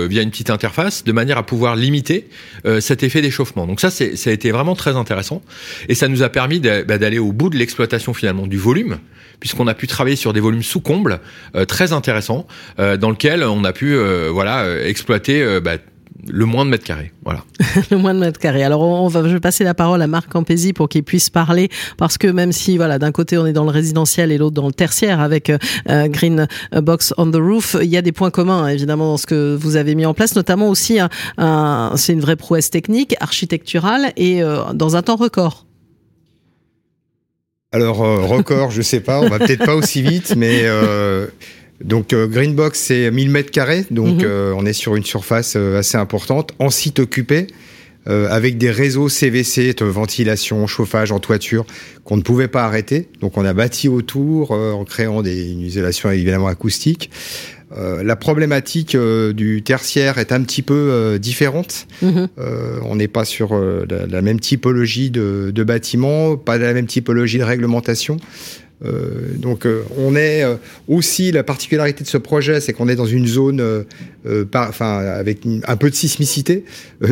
via 0.07 0.21
une 0.21 0.31
petite 0.31 0.49
interface 0.49 1.03
de 1.03 1.11
manière 1.11 1.37
à 1.37 1.45
pouvoir 1.45 1.75
limiter 1.75 2.27
cet 2.79 3.03
effet 3.03 3.21
d'échauffement. 3.21 3.67
Donc 3.67 3.79
ça, 3.79 3.91
c'est, 3.91 4.15
ça 4.25 4.31
a 4.31 4.33
été 4.33 4.49
vraiment 4.49 4.75
très 4.75 4.95
intéressant. 4.95 5.43
Et 5.87 5.93
ça 5.93 6.07
nous 6.07 6.23
a 6.23 6.29
permis 6.29 6.59
bah, 6.59 6.97
d'aller 6.97 7.19
au 7.19 7.31
bout 7.31 7.51
de 7.51 7.57
l'exploitation 7.57 8.13
finalement 8.15 8.47
du 8.47 8.57
volume, 8.57 8.97
puisqu'on 9.39 9.67
a 9.67 9.75
pu 9.75 9.85
travailler 9.85 10.15
sur 10.15 10.33
des 10.33 10.39
volumes 10.39 10.63
sous 10.63 10.81
comble 10.81 11.19
euh, 11.55 11.65
très 11.65 11.93
intéressants, 11.93 12.47
euh, 12.79 12.97
dans 12.97 13.11
lequel 13.11 13.43
on 13.43 13.63
a 13.63 13.71
pu 13.71 13.93
euh, 13.93 14.83
exploiter 14.83 15.59
bah, 15.59 15.77
le 16.27 16.45
moins 16.45 16.65
de 16.65 16.69
mètres 16.69 16.85
carrés, 16.85 17.11
voilà. 17.23 17.43
le 17.91 17.97
moins 17.97 18.13
de 18.13 18.19
mètres 18.19 18.39
carrés. 18.39 18.63
Alors 18.63 18.81
on 18.81 19.07
va, 19.07 19.23
je 19.23 19.33
vais 19.33 19.39
passer 19.39 19.63
la 19.63 19.73
parole 19.73 20.01
à 20.01 20.07
Marc 20.07 20.29
Campesi 20.29 20.73
pour 20.73 20.89
qu'il 20.89 21.03
puisse 21.03 21.29
parler, 21.29 21.69
parce 21.97 22.17
que 22.17 22.27
même 22.27 22.51
si 22.51 22.77
voilà, 22.77 22.99
d'un 22.99 23.11
côté 23.11 23.37
on 23.37 23.45
est 23.45 23.53
dans 23.53 23.65
le 23.65 23.71
résidentiel 23.71 24.31
et 24.31 24.37
l'autre 24.37 24.55
dans 24.55 24.67
le 24.67 24.73
tertiaire 24.73 25.19
avec 25.19 25.49
euh, 25.49 26.07
Green 26.07 26.47
Box 26.71 27.13
on 27.17 27.29
the 27.29 27.35
Roof, 27.35 27.75
il 27.81 27.89
y 27.89 27.97
a 27.97 28.01
des 28.01 28.11
points 28.11 28.31
communs 28.31 28.67
évidemment 28.67 29.11
dans 29.11 29.17
ce 29.17 29.27
que 29.27 29.55
vous 29.55 29.75
avez 29.75 29.95
mis 29.95 30.05
en 30.05 30.13
place, 30.13 30.35
notamment 30.35 30.69
aussi 30.69 30.99
un, 30.99 31.09
un 31.37 31.93
c'est 31.95 32.13
une 32.13 32.21
vraie 32.21 32.35
prouesse 32.35 32.69
technique, 32.69 33.15
architecturale 33.19 34.13
et 34.15 34.41
euh, 34.41 34.73
dans 34.73 34.95
un 34.95 35.01
temps 35.01 35.15
record. 35.17 35.65
Alors 37.75 38.03
euh, 38.03 38.21
record, 38.21 38.71
je 38.71 38.81
sais 38.81 39.01
pas, 39.01 39.19
on 39.19 39.27
va 39.27 39.37
peut-être 39.37 39.65
pas 39.65 39.75
aussi 39.75 40.01
vite, 40.01 40.33
mais 40.37 40.61
euh, 40.63 41.27
donc 41.83 42.13
euh, 42.13 42.27
Greenbox 42.27 42.79
c'est 42.79 43.11
1000 43.11 43.29
mètres 43.29 43.51
carrés, 43.51 43.85
donc 43.91 44.21
mmh. 44.21 44.25
euh, 44.25 44.53
on 44.55 44.65
est 44.65 44.73
sur 44.73 44.95
une 44.95 45.03
surface 45.03 45.55
euh, 45.55 45.79
assez 45.79 45.97
importante 45.97 46.53
en 46.59 46.69
site 46.69 46.99
occupé. 46.99 47.47
Avec 48.07 48.59
des 48.59 48.69
réseaux 48.69 49.09
CVC, 49.09 49.73
de 49.73 49.85
ventilation, 49.85 50.67
chauffage 50.67 51.11
en 51.11 51.17
toiture, 51.17 51.65
qu'on 52.03 52.17
ne 52.17 52.21
pouvait 52.21 52.47
pas 52.47 52.63
arrêter. 52.63 53.09
Donc 53.19 53.35
on 53.35 53.43
a 53.43 53.51
bâti 53.51 53.89
autour 53.89 54.51
en 54.51 54.85
créant 54.85 55.23
des, 55.23 55.49
une 55.53 55.61
isolation 55.61 56.11
évidemment 56.11 56.45
acoustique. 56.45 57.09
La 57.75 58.15
problématique 58.15 58.95
du 58.95 59.63
tertiaire 59.63 60.19
est 60.19 60.31
un 60.31 60.43
petit 60.43 60.61
peu 60.61 61.17
différente. 61.19 61.87
Mmh. 62.03 62.25
on 62.83 62.95
n'est 62.95 63.07
pas 63.07 63.25
sur 63.25 63.57
la, 63.57 64.05
la, 64.05 64.21
même 64.21 64.39
typologie 64.39 65.09
de, 65.09 65.49
de 65.51 65.63
bâtiment, 65.63 66.37
pas 66.37 66.59
la 66.59 66.73
même 66.73 66.85
typologie 66.85 67.39
de 67.39 67.43
réglementation. 67.43 68.17
Euh, 68.83 69.33
donc 69.37 69.65
euh, 69.65 69.83
on 69.97 70.15
est 70.15 70.43
euh, 70.43 70.55
aussi 70.89 71.31
la 71.31 71.43
particularité 71.43 72.03
de 72.03 72.09
ce 72.09 72.17
projet, 72.17 72.59
c'est 72.59 72.73
qu'on 72.73 72.89
est 72.89 72.95
dans 72.95 73.05
une 73.05 73.25
zone, 73.25 73.85
par, 74.51 74.69
enfin 74.69 74.97
avec 74.97 75.41
un 75.67 75.75
peu 75.75 75.89
de 75.89 75.95
sismicité, 75.95 76.65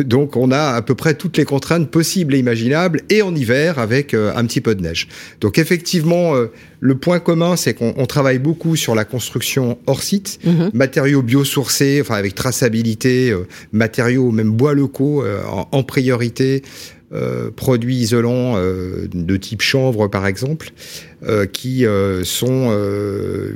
donc 0.04 0.36
on 0.36 0.50
a 0.50 0.74
à 0.74 0.82
peu 0.82 0.96
près 0.96 1.14
toutes 1.14 1.36
les 1.36 1.44
contraintes 1.44 1.88
possibles 1.88 2.34
et 2.34 2.38
imaginables, 2.38 3.02
et 3.08 3.22
en 3.22 3.34
hiver 3.34 3.78
avec 3.78 4.14
un 4.14 4.44
petit 4.46 4.60
peu 4.60 4.74
de 4.74 4.82
neige. 4.82 5.06
Donc 5.40 5.58
effectivement, 5.58 6.32
le 6.80 6.94
point 6.96 7.20
commun, 7.20 7.54
c'est 7.54 7.74
qu'on 7.74 8.06
travaille 8.06 8.40
beaucoup 8.40 8.74
sur 8.74 8.96
la 8.96 9.04
construction 9.04 9.78
hors 9.86 10.02
site, 10.02 10.40
mhm. 10.44 10.70
matériaux 10.74 11.22
biosourcés, 11.22 12.00
enfin 12.00 12.16
avec 12.16 12.34
traçabilité, 12.34 13.32
matériaux 13.72 14.32
même 14.32 14.50
bois 14.50 14.74
locaux 14.74 15.24
en, 15.24 15.68
en 15.70 15.82
priorité. 15.84 16.62
Euh, 17.12 17.50
produits 17.54 17.96
isolants 17.96 18.54
euh, 18.56 19.06
de 19.12 19.36
type 19.36 19.60
chanvre 19.60 20.08
par 20.08 20.26
exemple, 20.26 20.70
euh, 21.22 21.44
qui 21.46 21.84
sont 22.24 22.76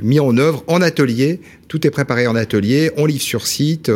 mis 0.01 0.19
en 0.19 0.37
œuvre 0.37 0.63
en 0.67 0.81
atelier. 0.81 1.41
Tout 1.67 1.85
est 1.85 1.89
préparé 1.89 2.27
en 2.27 2.35
atelier, 2.35 2.91
on 2.95 3.05
livre 3.05 3.21
sur 3.21 3.47
site. 3.47 3.91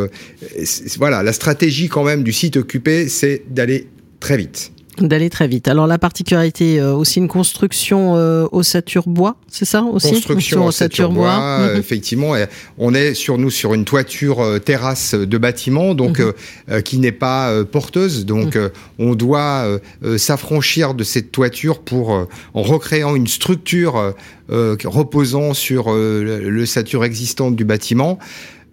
voilà, 0.98 1.22
la 1.22 1.32
stratégie 1.32 1.88
quand 1.88 2.04
même 2.04 2.24
du 2.24 2.32
site 2.32 2.56
occupé, 2.56 3.08
c'est 3.08 3.42
d'aller 3.48 3.86
très 4.20 4.36
vite. 4.36 4.73
D'aller 4.98 5.28
très 5.28 5.48
vite. 5.48 5.66
Alors 5.66 5.88
la 5.88 5.98
particularité 5.98 6.78
euh, 6.78 6.94
aussi 6.94 7.18
une 7.18 7.26
construction 7.26 8.16
euh, 8.16 8.46
ossature 8.52 9.04
bois, 9.08 9.36
c'est 9.48 9.64
ça 9.64 9.82
aussi 9.82 10.12
Construction 10.12 10.66
ossature 10.66 11.10
bois, 11.10 11.58
mhm. 11.58 11.78
effectivement. 11.78 12.34
On 12.78 12.94
est 12.94 13.14
sur 13.14 13.36
nous 13.36 13.50
sur 13.50 13.74
une 13.74 13.84
toiture 13.84 14.40
euh, 14.40 14.58
terrasse 14.58 15.14
de 15.14 15.38
bâtiment, 15.38 15.94
donc 15.94 16.20
mhm. 16.20 16.32
euh, 16.70 16.80
qui 16.80 16.98
n'est 16.98 17.12
pas 17.12 17.64
porteuse. 17.64 18.24
Donc 18.24 18.54
mhm. 18.54 18.70
on 19.00 19.14
doit 19.14 19.80
s'affranchir 20.16 20.94
de 20.94 21.02
cette 21.02 21.32
toiture 21.32 21.80
pour 21.80 22.28
en 22.54 22.62
recréant 22.62 23.16
une 23.16 23.26
structure 23.26 24.14
reposant 24.48 25.54
sur 25.54 25.92
l'ossature 25.92 27.04
existante 27.04 27.56
du 27.56 27.64
bâtiment. 27.64 28.18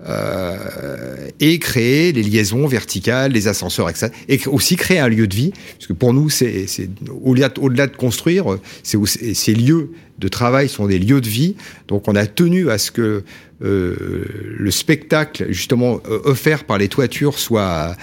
Euh, 0.07 1.29
et 1.39 1.59
créer 1.59 2.11
les 2.11 2.23
liaisons 2.23 2.65
verticales, 2.65 3.31
les 3.31 3.47
ascenseurs, 3.47 3.87
etc. 3.87 4.09
Et 4.27 4.39
aussi 4.47 4.75
créer 4.75 4.97
un 4.97 5.07
lieu 5.07 5.27
de 5.27 5.35
vie, 5.35 5.51
parce 5.77 5.87
que 5.87 5.93
pour 5.93 6.13
nous, 6.13 6.29
c'est 6.29 6.65
au-delà 7.23 7.49
au 7.59 7.69
de 7.69 7.95
construire, 7.95 8.57
ces 8.83 9.53
lieux 9.53 9.91
de 10.17 10.27
travail 10.27 10.69
sont 10.69 10.87
des 10.87 10.97
lieux 10.97 11.21
de 11.21 11.29
vie. 11.29 11.55
Donc 11.87 12.07
on 12.07 12.15
a 12.15 12.25
tenu 12.25 12.71
à 12.71 12.77
ce 12.77 12.89
que 12.89 13.23
le 13.61 14.71
spectacle 14.71 15.45
justement 15.49 16.01
euh, 16.09 16.19
offert 16.23 16.63
par 16.63 16.77
les 16.77 16.87
toitures 16.87 17.37
soit 17.37 17.95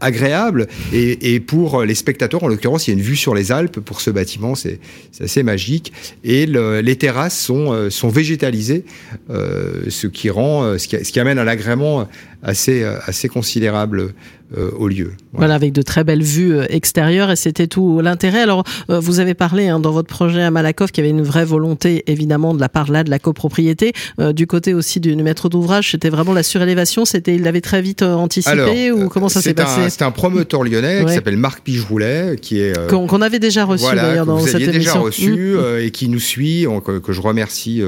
agréable 0.00 0.66
et, 0.92 1.40
pour 1.40 1.84
les 1.84 1.94
spectateurs 1.94 2.44
en 2.44 2.48
l'occurrence 2.48 2.86
il 2.86 2.90
y 2.90 2.94
a 2.94 2.98
une 2.98 3.04
vue 3.04 3.16
sur 3.16 3.34
les 3.34 3.50
Alpes 3.50 3.80
pour 3.80 4.02
ce 4.02 4.10
bâtiment 4.10 4.54
c'est 4.54 4.78
assez 5.20 5.42
magique 5.42 5.92
et 6.22 6.44
le, 6.44 6.80
les 6.80 6.96
terrasses 6.96 7.38
sont 7.38 7.72
euh, 7.72 7.88
sont 7.88 8.10
végétalisées 8.10 8.84
ce 9.28 10.06
qui 10.06 10.28
rend 10.28 10.78
ce 10.78 10.86
qui, 10.86 11.20
amène 11.20 11.38
à 11.38 11.44
l'agrément 11.44 12.06
assez 12.42 12.84
assez 12.84 13.28
considérable 13.28 14.12
euh, 14.56 14.70
au 14.76 14.88
lieu. 14.88 15.12
Voilà. 15.32 15.54
avec 15.54 15.72
de 15.72 15.82
très 15.82 16.04
belles 16.04 16.22
vues 16.22 16.54
euh, 16.54 16.66
extérieures 16.68 17.30
et 17.30 17.36
c'était 17.36 17.66
tout 17.66 18.00
l'intérêt. 18.00 18.42
Alors, 18.42 18.62
euh, 18.90 19.00
vous 19.00 19.18
avez 19.18 19.34
parlé 19.34 19.68
hein, 19.68 19.80
dans 19.80 19.90
votre 19.90 20.06
projet 20.06 20.42
à 20.42 20.50
Malakoff 20.50 20.92
qu'il 20.92 21.02
y 21.02 21.08
avait 21.08 21.18
une 21.18 21.24
vraie 21.24 21.46
volonté, 21.46 22.04
évidemment, 22.06 22.54
de 22.54 22.60
la 22.60 22.68
part 22.68 22.92
là 22.92 23.02
de 23.02 23.10
la 23.10 23.18
copropriété. 23.18 23.92
du 24.34 24.46
côté 24.46 24.74
aussi 24.74 24.83
du 25.00 25.16
maître 25.16 25.48
d'ouvrage, 25.48 25.90
c'était 25.90 26.10
vraiment 26.10 26.32
la 26.32 26.42
surélévation. 26.42 27.04
C'était, 27.04 27.34
il 27.34 27.42
l'avait 27.42 27.60
très 27.60 27.82
vite 27.82 28.02
anticipé 28.02 28.92
ou 28.92 29.08
comment 29.08 29.28
ça 29.28 29.40
s'est 29.40 29.54
passé? 29.54 29.90
C'est 29.90 30.02
un 30.02 30.10
promoteur 30.10 30.64
lyonnais 30.64 31.04
qui 31.04 31.12
s'appelle 31.12 31.36
Marc 31.36 31.62
Pijroulet, 31.62 32.36
qui 32.40 32.60
est 32.60 32.74
qu'on 32.88 33.22
avait 33.22 33.38
déjà 33.38 33.64
reçu 33.64 33.94
d'ailleurs 33.94 34.26
dans 34.26 34.40
cette 34.40 34.60
émission. 34.60 34.74
déjà 34.78 34.98
reçu 34.98 35.32
mmh. 35.32 35.78
et 35.80 35.90
qui 35.90 36.08
nous 36.08 36.20
suit, 36.20 36.66
que, 36.84 37.12
je 37.12 37.20
remercie 37.20 37.82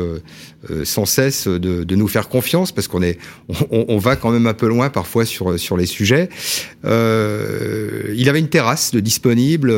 sans 0.85 1.05
cesse 1.05 1.47
de, 1.47 1.85
de, 1.85 1.97
nous 1.97 2.09
faire 2.09 2.29
confiance 2.29 2.73
parce 2.73 2.89
qu'on 2.89 3.03
est, 3.03 3.19
on, 3.71 3.87
on, 3.89 3.99
va 3.99 4.17
quand 4.17 4.31
même 4.31 4.47
un 4.47 4.55
peu 4.55 4.67
loin 4.67 4.91
parfois 4.91 5.25
sur 5.25 5.59
sur 5.59 5.77
les 5.77 5.87
sujets. 5.87 6.29
Euh, 6.85 8.15
il 8.17 8.29
avait 8.29 8.39
une 8.39 8.49
terrasse 8.49 8.93
de 8.93 9.01
disponible, 9.01 9.73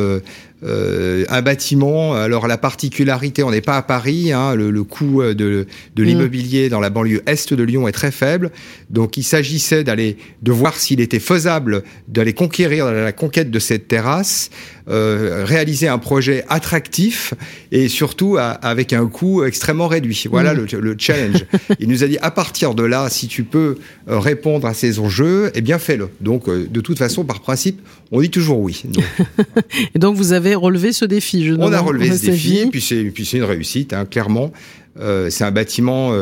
euh, 0.64 1.24
un 1.28 1.42
bâtiment. 1.42 2.14
Alors 2.14 2.46
la 2.46 2.58
particularité, 2.58 3.42
on 3.42 3.50
n'est 3.50 3.60
pas 3.60 3.76
à 3.76 3.82
Paris, 3.82 4.32
hein, 4.32 4.54
le, 4.54 4.70
le, 4.70 4.84
coût 4.84 5.22
de, 5.22 5.34
de 5.34 5.66
mm. 5.96 6.06
l'immobilier 6.06 6.68
dans 6.68 6.80
la 6.80 6.90
banlieue 6.90 7.22
est 7.26 7.52
de 7.52 7.62
Lyon 7.62 7.88
est 7.88 7.92
très 7.92 8.10
faible. 8.10 8.50
Donc 8.90 9.16
il 9.16 9.22
s'agissait 9.22 9.84
d'aller, 9.84 10.16
de 10.42 10.52
voir 10.52 10.76
s'il 10.76 11.00
était 11.00 11.20
faisable 11.20 11.82
d'aller 12.08 12.32
conquérir 12.32 12.90
la 12.90 13.12
conquête 13.12 13.50
de 13.50 13.58
cette 13.58 13.88
terrasse, 13.88 14.50
euh, 14.88 15.44
réaliser 15.44 15.88
un 15.88 15.98
projet 15.98 16.44
attractif 16.48 17.34
et 17.72 17.88
surtout 17.88 18.36
à, 18.38 18.50
avec 18.50 18.92
un 18.92 19.06
coût 19.06 19.44
extrêmement 19.44 19.86
réduit. 19.86 20.24
Voilà 20.30 20.54
mm. 20.54 20.66
le, 20.72 20.80
le, 20.80 20.96
challenge. 20.98 21.44
il 21.78 21.88
nous 21.88 22.04
a 22.04 22.06
dit 22.06 22.18
à 22.22 22.30
partir 22.30 22.74
de 22.74 22.82
là, 22.82 23.08
si 23.10 23.28
tu 23.28 23.44
peux 23.44 23.76
euh, 24.08 24.18
répondre 24.18 24.66
à 24.66 24.74
ces 24.74 24.98
enjeux, 24.98 25.50
eh 25.54 25.60
bien 25.60 25.78
fais-le. 25.78 26.08
Donc 26.20 26.48
euh, 26.48 26.66
de 26.70 26.80
toute 26.80 26.98
façon, 26.98 27.24
par 27.24 27.40
principe, 27.40 27.80
on 28.10 28.20
dit 28.20 28.30
toujours 28.30 28.60
oui. 28.60 28.82
Donc. 28.84 29.04
et 29.94 29.98
donc 29.98 30.16
vous 30.16 30.32
avez 30.32 30.54
relevé 30.54 30.92
ce 30.92 31.04
défi. 31.04 31.44
Je 31.44 31.54
on 31.54 31.72
a 31.72 31.80
relevé 31.80 32.16
ce 32.16 32.26
défi, 32.26 32.60
c'est 32.80 33.04
puis 33.10 33.26
c'est 33.26 33.36
une 33.36 33.44
réussite, 33.44 33.92
hein, 33.92 34.04
clairement. 34.04 34.52
Euh, 35.00 35.30
c'est 35.30 35.44
un 35.44 35.50
bâtiment 35.50 36.12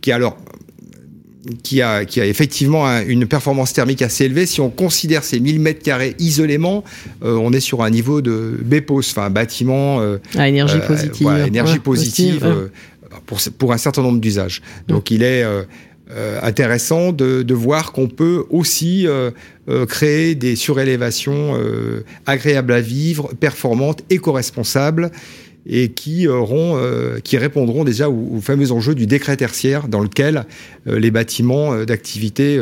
qui 0.00 0.12
alors 0.12 0.36
qui 1.62 1.82
a, 1.82 2.04
qui 2.04 2.20
a 2.20 2.26
effectivement 2.26 2.86
une 3.00 3.26
performance 3.26 3.72
thermique 3.72 4.02
assez 4.02 4.24
élevée. 4.24 4.46
Si 4.46 4.60
on 4.60 4.70
considère 4.70 5.24
ces 5.24 5.40
1000 5.40 5.60
mètres 5.60 5.82
carrés 5.82 6.14
isolément, 6.18 6.84
euh, 7.22 7.36
on 7.36 7.52
est 7.52 7.60
sur 7.60 7.82
un 7.82 7.90
niveau 7.90 8.22
de 8.22 8.58
BEPOS, 8.62 9.10
enfin 9.10 9.24
un 9.24 9.30
bâtiment 9.30 10.00
à 10.36 10.48
énergie 10.48 10.80
positive, 10.86 11.28
énergie 11.46 11.78
positive 11.78 12.70
pour, 13.26 13.38
pour 13.58 13.72
un 13.72 13.78
certain 13.78 14.02
nombre 14.02 14.20
d'usages. 14.20 14.62
Donc 14.88 15.10
il 15.10 15.22
est 15.22 15.44
euh, 16.08 16.38
intéressant 16.40 17.10
de, 17.10 17.42
de 17.42 17.54
voir 17.54 17.90
qu'on 17.90 18.06
peut 18.06 18.44
aussi 18.50 19.08
euh, 19.08 19.32
euh, 19.68 19.86
créer 19.86 20.36
des 20.36 20.54
surélévations 20.54 21.58
agréables 22.26 22.72
à 22.72 22.80
vivre, 22.80 23.32
performantes, 23.40 24.04
éco-responsables 24.08 25.10
et 25.68 25.88
qui 25.88 26.28
auront, 26.28 26.80
qui 27.24 27.36
répondront 27.38 27.84
déjà 27.84 28.08
aux, 28.08 28.40
fameux 28.40 28.72
enjeux 28.72 28.94
du 28.94 29.06
décret 29.06 29.36
tertiaire 29.36 29.88
dans 29.88 30.00
lequel 30.00 30.44
les 30.86 31.10
bâtiments 31.10 31.84
d'activité 31.84 32.60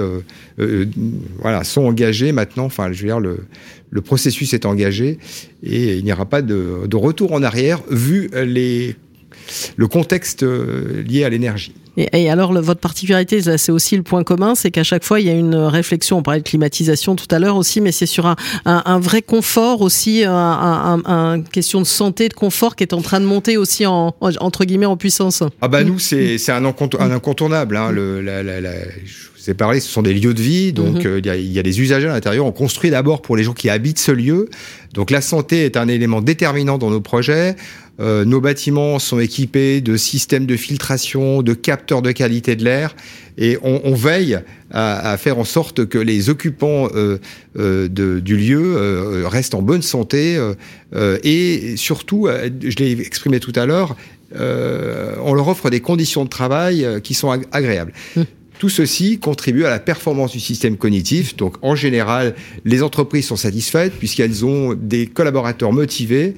sont 1.65 1.83
engagés 1.83 2.33
maintenant. 2.33 2.65
Enfin, 2.65 2.93
je 2.93 3.03
veux 3.03 3.09
dire 3.09 3.21
le, 3.21 4.01
processus 4.01 4.55
est 4.55 4.65
engagé 4.65 5.19
et 5.63 5.97
il 5.97 6.05
n'y 6.05 6.13
aura 6.13 6.27
pas 6.27 6.43
de, 6.43 6.97
retour 6.97 7.33
en 7.33 7.43
arrière 7.43 7.83
vu 7.91 8.31
le 8.33 9.87
contexte 9.87 10.43
lié 10.43 11.25
à 11.25 11.29
l'énergie. 11.29 11.75
Et, 11.97 12.29
alors, 12.31 12.53
votre 12.53 12.81
particularité, 12.81 13.41
c'est 13.57 13.73
aussi 13.73 13.97
le 13.97 14.03
point 14.03 14.25
commun, 14.25 14.55
c'est 14.55 14.71
qu'à 14.71 14.83
chaque 14.83 15.05
fois, 15.05 15.21
il 15.21 15.27
y 15.27 15.31
a 15.31 15.35
une 15.35 15.55
réflexion. 15.55 16.19
On 16.19 16.23
parlait 16.23 16.41
de 16.41 16.49
climatisation 16.49 17.15
tout 17.15 17.29
à 17.31 17.39
l'heure 17.39 17.57
aussi, 17.57 17.81
mais 17.81 17.93
c'est 17.93 18.07
sur 18.07 18.27
un, 18.27 18.37
un, 18.65 18.83
un, 18.85 18.99
vrai 18.99 19.23
confort 19.23 19.81
aussi, 19.81 20.25
un, 20.25 21.03
un, 21.05 21.43
question 21.43 21.81
de 21.81 21.87
santé, 21.87 22.29
de 22.29 22.35
confort 22.35 22.77
qui 22.77 22.85
est 22.85 22.95
en 22.95 23.03
train 23.03 23.21
de 23.21 23.27
monter 23.27 23.57
aussi 23.57 23.87
en, 23.87 24.15
entre 24.21 24.65
guillemets 24.65 24.87
en 24.87 24.97
puissance. 24.97 25.43
Ah 25.61 25.69
bah 25.69 25.85
nous, 25.85 25.99
c'est 25.99 26.37
un, 26.51 26.65
incontournable. 26.65 27.77
Hein, 27.77 27.91
le, 27.93 28.21
la, 28.21 28.43
la, 28.43 28.61
la, 28.61 28.73
je 29.05 29.51
vous 29.51 29.51
ai 29.51 29.55
parlé, 29.55 29.81
ce 29.81 29.89
sont 29.89 30.03
des 30.03 30.15
lieux 30.15 30.35
de 30.35 30.43
vie, 30.43 30.73
donc 30.73 31.05
mhm. 31.05 31.07
euh, 31.07 31.19
il 31.19 31.27
y, 31.27 31.31
a, 31.31 31.37
y, 31.37 31.59
a, 31.59 31.63
des 31.63 31.81
usagers 31.81 32.09
à 32.09 32.13
l'intérieur. 32.13 32.47
On 32.47 32.53
construit 32.53 32.91
d'abord 32.91 33.23
pour 33.23 33.37
les 33.37 33.45
gens 33.45 33.53
qui 33.53 33.69
habitent 33.69 33.99
ce 33.99 34.13
lieu. 34.13 34.49
Donc 34.95 35.11
la 35.11 35.21
santé 35.21 35.65
est 35.65 35.77
un 35.77 35.89
élément 35.89 36.21
déterminant 36.21 36.79
dans 36.79 36.91
nos 36.91 37.01
projets. 37.01 37.57
Euh, 38.01 38.25
nos 38.25 38.41
bâtiments 38.41 38.99
sont 38.99 39.21
équipés 39.21 39.81
de 39.81 39.97
systèmes 39.97 40.47
de 40.47 40.57
filtration, 40.57 41.43
de 41.43 41.55
capteurs 41.55 42.03
de 42.03 42.11
qualité 42.11 42.57
de 42.57 42.65
l'air, 42.65 42.97
et 43.39 43.57
on, 43.63 43.81
on 43.85 43.95
veille 43.95 44.39
à, 44.71 45.13
à, 45.13 45.17
faire 45.17 45.39
en 45.39 45.45
sorte 45.45 45.87
que 45.87 45.99
les 45.99 46.29
occupants 46.29 46.89
euh, 46.95 47.19
euh 47.57 47.89
de, 47.89 48.19
du 48.19 48.37
lieu 48.37 49.25
restent 49.27 49.55
en 49.55 49.63
bonne 49.63 49.83
santé, 49.83 50.41
et 51.23 51.77
surtout, 51.77 52.29
je 52.29 52.77
l'ai 52.77 52.93
exprimé 53.01 53.41
tout 53.41 53.53
à 53.55 53.67
l'heure, 53.67 53.97
on 54.35 55.35
leur 55.35 55.49
offre 55.49 55.71
des 55.71 55.81
conditions 55.81 56.25
de 56.25 56.31
travail 56.31 56.87
qui 57.03 57.15
sont 57.15 57.31
agréables. 57.53 57.93
Mmh. 58.17 58.23
Tout 58.59 58.69
ceci 58.69 59.19
contribue 59.19 59.65
à 59.65 59.71
la 59.71 59.81
performance 59.81 60.33
du 60.33 60.41
système 60.41 60.77
cognitif. 60.77 61.37
Donc, 61.37 61.57
en 61.63 61.75
général, 61.75 62.35
les 62.65 62.83
entreprises 62.83 63.27
sont 63.27 63.37
satisfaites 63.37 63.93
puisqu'elles 63.93 64.45
ont 64.45 64.75
des 64.75 65.07
collaborateurs 65.07 65.73
motivés 65.73 66.35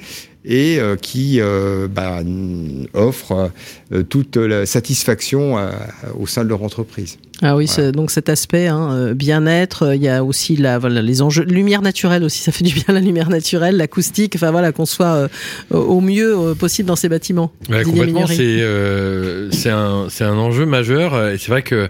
et 0.47 0.79
euh, 0.79 0.97
qui 0.97 1.41
euh, 1.41 1.89
bah, 1.89 2.21
offrent 2.95 3.51
euh, 3.93 4.03
toute 4.05 4.37
la 4.37 4.65
satisfaction 4.65 5.57
au 6.19 6.27
sein 6.27 6.45
de 6.45 6.49
leur 6.49 6.63
entreprise. 6.63 7.19
Ah 7.43 7.55
oui, 7.57 7.69
donc 7.93 8.11
cet 8.11 8.31
aspect 8.31 8.67
hein, 8.67 9.13
bien-être, 9.13 9.95
il 9.95 10.03
y 10.03 10.09
a 10.09 10.25
aussi 10.25 10.57
la, 10.57 10.79
voilà, 10.79 11.03
les 11.03 11.21
enjeux, 11.21 11.45
lumière 11.45 11.83
naturelle 11.83 12.25
aussi, 12.25 12.43
ça 12.43 12.51
fait 12.51 12.65
du 12.65 12.73
bien 12.73 12.95
la 12.95 13.01
lumière 13.01 13.29
naturelle, 13.29 13.77
l'acoustique, 13.77 14.37
enfin 14.37 14.51
voilà, 14.51 14.73
qu'on 14.73 14.87
soit 14.87 15.29
au 15.71 16.01
mieux 16.01 16.55
possible 16.59 16.89
dans 16.89 16.97
ces 16.97 17.09
bâtiments. 17.09 17.53
Ouais, 17.69 17.83
complètement, 17.83 18.27
c'est 18.27 19.71
un 19.71 20.39
enjeu 20.39 20.65
majeur 20.65 21.29
et 21.29 21.39
c'est 21.39 21.51
vrai 21.51 21.63
que 21.63 21.89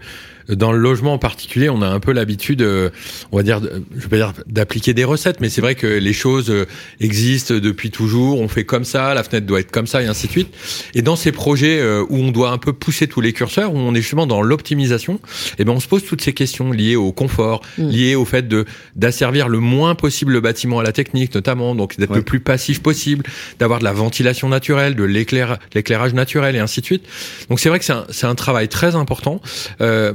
dans 0.49 0.73
le 0.73 0.79
logement 0.79 1.15
en 1.15 1.19
particulier, 1.19 1.69
on 1.69 1.83
a 1.83 1.87
un 1.89 2.01
peu 2.01 2.13
l'habitude, 2.13 2.63
euh, 2.63 2.91
on 3.33 3.37
va 3.39 3.43
dire, 3.43 3.61
je 3.95 4.01
vais 4.03 4.09
pas 4.09 4.17
dire 4.17 4.33
d'appliquer 4.47 4.95
des 4.95 5.05
recettes, 5.05 5.41
mais 5.41 5.49
c'est 5.49 5.61
vrai 5.61 5.75
que 5.75 5.87
les 5.87 6.13
choses 6.13 6.51
euh, 6.51 6.67
existent 7.01 7.55
depuis 7.55 7.91
toujours. 7.91 8.41
On 8.41 8.49
fait 8.49 8.65
comme 8.65 8.85
ça, 8.85 9.15
la 9.15 9.23
fenêtre 9.23 9.47
doit 9.47 9.61
être 9.61 9.71
comme 9.71 9.87
ça, 9.87 10.03
et 10.03 10.07
ainsi 10.07 10.27
de 10.27 10.33
suite. 10.33 10.49
Et 10.95 11.03
dans 11.03 11.17
ces 11.17 11.33
projets 11.33 11.79
euh, 11.81 12.05
où 12.09 12.19
on 12.19 12.31
doit 12.31 12.51
un 12.51 12.59
peu 12.59 12.73
pousser 12.73 13.07
tous 13.09 13.21
les 13.21 13.33
curseurs, 13.33 13.73
où 13.75 13.79
on 13.79 13.95
est 13.95 14.01
justement 14.01 14.27
dans 14.27 14.43
l'optimisation, 14.43 15.21
eh 15.59 15.65
ben 15.65 15.73
on 15.73 15.81
se 15.81 15.89
pose 15.89 16.05
toutes 16.05 16.21
ces 16.23 16.33
questions 16.33 16.73
liées 16.73 16.97
au 16.97 17.13
confort, 17.13 17.61
Mm. 17.79 17.89
liées 17.89 18.15
au 18.15 18.25
fait 18.25 18.47
de 18.49 18.65
d'asservir 18.95 19.49
le 19.49 19.59
moins 19.61 19.95
possible 19.95 20.33
le 20.33 20.41
bâtiment 20.41 20.79
à 20.79 20.83
la 20.83 20.93
technique, 20.93 21.35
notamment, 21.35 21.75
donc 21.75 21.97
d'être 21.99 22.11
Ouais. 22.11 22.17
le 22.19 22.23
plus 22.23 22.41
passif 22.41 22.83
possible, 22.83 23.25
d'avoir 23.59 23.79
de 23.81 23.85
la 23.85 23.93
ventilation 23.93 24.49
naturelle, 24.49 24.95
de 24.95 25.05
l'éclair- 25.05 25.59
l'éclairage 25.75 26.15
naturel, 26.15 26.57
et 26.57 26.59
ainsi 26.59 26.81
de 26.81 26.87
suite. 26.87 27.05
Donc 27.51 27.61
c'est 27.61 27.69
vrai 27.69 27.79
que 27.79 27.85
c'est 27.85 27.93
un, 27.93 28.05
c'est 28.11 28.27
un 28.27 28.35
travail 28.35 28.69
très 28.69 28.95
important 28.95 29.41
euh, 29.81 30.13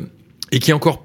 et 0.52 0.60
qui 0.60 0.72
est 0.72 0.74
encore, 0.74 1.04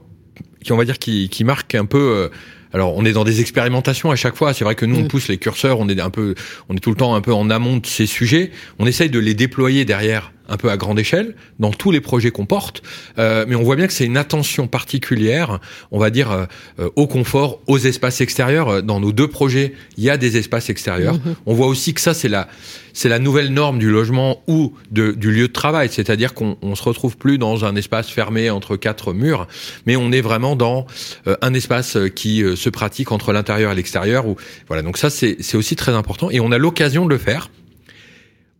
qui 0.63 0.73
on 0.73 0.77
va 0.77 0.85
dire, 0.85 0.99
qui, 0.99 1.29
qui 1.29 1.45
marque 1.45 1.75
un 1.75 1.85
peu. 1.87 1.99
euh, 1.99 2.29
alors 2.73 2.97
on 2.97 3.05
est 3.05 3.13
dans 3.13 3.25
des 3.25 3.41
expérimentations 3.41 4.11
à 4.11 4.17
chaque 4.17 4.37
fois. 4.37 4.53
C'est 4.53 4.65
vrai 4.65 4.75
que 4.75 4.85
nous 4.85 4.97
on 4.97 5.03
Mm. 5.05 5.09
pousse 5.09 5.29
les 5.29 5.39
curseurs, 5.39 5.79
on 5.81 5.89
est 5.89 5.99
un 6.01 6.11
peu, 6.11 6.35
on 6.69 6.77
est 6.77 6.81
tout 6.81 6.91
le 6.91 6.97
temps 6.97 7.15
un 7.15 7.21
peu 7.21 7.33
en 7.33 7.49
amont 7.51 7.77
de 7.79 7.87
ces 7.87 8.07
sujets. 8.07 8.51
On 8.79 8.87
essaye 8.87 9.09
de 9.11 9.19
les 9.19 9.35
déployer 9.35 9.85
derrière 9.85 10.33
un 10.49 10.57
peu 10.57 10.71
à 10.71 10.77
grande 10.77 10.99
échelle 10.99 11.35
dans 11.59 11.71
tous 11.71 11.91
les 11.91 12.01
projets 12.01 12.31
qu'on 12.31 12.47
porte, 12.47 12.83
Euh, 13.19 13.45
mais 13.49 13.55
on 13.55 13.63
voit 13.63 13.77
bien 13.77 13.87
que 13.87 13.93
c'est 13.93 14.05
une 14.05 14.17
attention 14.17 14.67
particulière, 14.69 15.59
on 15.91 15.99
va 15.99 16.11
dire, 16.11 16.31
euh, 16.31 16.45
euh, 16.81 16.91
au 16.97 17.07
confort, 17.07 17.61
aux 17.67 17.79
espaces 17.79 18.21
extérieurs. 18.21 18.69
Euh, 18.69 18.83
Dans 18.83 19.01
nos 19.01 19.13
deux 19.13 19.29
projets, 19.29 19.73
il 19.97 20.05
y 20.05 20.11
a 20.11 20.17
des 20.17 20.37
espaces 20.37 20.71
extérieurs. 20.71 21.15
Mhm. 21.15 21.35
On 21.47 21.55
voit 21.55 21.67
aussi 21.67 21.95
que 21.95 22.01
ça 22.01 22.15
c'est 22.15 22.29
la 22.29 22.49
c'est 22.93 23.11
la 23.11 23.19
nouvelle 23.19 23.53
norme 23.53 23.79
du 23.79 23.91
logement 23.91 24.43
ou 24.47 24.73
de, 24.91 25.13
du 25.13 25.31
lieu 25.31 25.49
de 25.49 25.53
travail, 25.53 25.91
c'est-à-dire 25.93 26.33
qu'on 26.33 26.57
on 26.63 26.75
se 26.75 26.83
retrouve 26.83 27.17
plus 27.19 27.37
dans 27.37 27.65
un 27.67 27.77
espace 27.77 28.09
fermé 28.09 28.49
entre 28.49 28.77
quatre 28.77 29.13
murs, 29.13 29.47
mais 29.85 29.97
on 29.97 30.13
est 30.13 30.23
vraiment 30.23 30.57
dans 30.57 30.87
euh, 31.27 31.37
un 31.43 31.53
espace 31.53 31.99
qui 32.15 32.43
euh, 32.43 32.57
se 32.57 32.71
pratique 32.71 33.13
entre 33.13 33.33
l'intérieur 33.35 33.71
et 33.73 33.75
l'extérieur. 33.75 34.27
Ou 34.27 34.37
voilà, 34.69 34.83
donc 34.83 34.97
ça 34.97 35.11
c'est 35.11 35.37
c'est 35.41 35.57
aussi 35.59 35.77
très 35.77 35.93
important 35.93 36.31
et 36.31 36.41
on 36.41 36.53
a 36.53 36.59
l'occasion 36.59 37.05
de 37.05 37.11
le 37.11 37.19
faire 37.19 37.51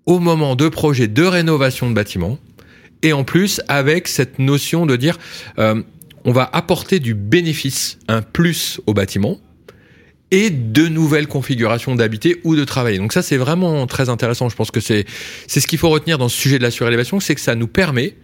au 0.07 0.21
moment 0.21 0.57
de 0.57 0.69
projets 0.69 1.09
de 1.09 1.23
rénovation 1.23 1.89
de 1.91 1.95
bâtiments 1.95 2.39
et 3.03 3.13
en 3.13 3.25
plus 3.25 3.61
avec 3.69 4.09
cette 4.09 4.39
notion 4.39 4.87
de 4.87 4.97
dire 4.97 5.19
euh, 5.59 5.83
on 6.25 6.33
va 6.33 6.49
apporter 6.53 6.99
du 6.99 7.15
bénéfice, 7.15 7.99
un 8.09 8.23
plus 8.23 8.81
au 8.87 8.95
bâtiment 8.95 9.39
et 10.33 10.51
de 10.51 10.89
nouvelles 10.89 11.29
configurations 11.29 11.95
d'habiter 11.95 12.41
ou 12.43 12.57
de 12.57 12.65
travailler. 12.65 12.99
Donc 12.99 13.13
ça 13.13 13.23
c'est 13.23 13.37
vraiment 13.37 13.87
très 13.87 14.09
intéressant. 14.09 14.49
Je 14.49 14.57
pense 14.57 14.71
que 14.71 14.81
c'est 14.81 15.05
c'est 15.47 15.61
ce 15.61 15.67
qu'il 15.67 15.79
faut 15.79 15.91
retenir 15.91 16.19
dans 16.19 16.29
ce 16.29 16.37
sujet 16.37 16.59
de 16.59 16.63
la 16.63 16.71
surélévation, 16.71 17.21
c'est 17.21 17.35
que 17.35 17.41
ça 17.41 17.55
nous 17.55 17.69
permet 17.69 18.17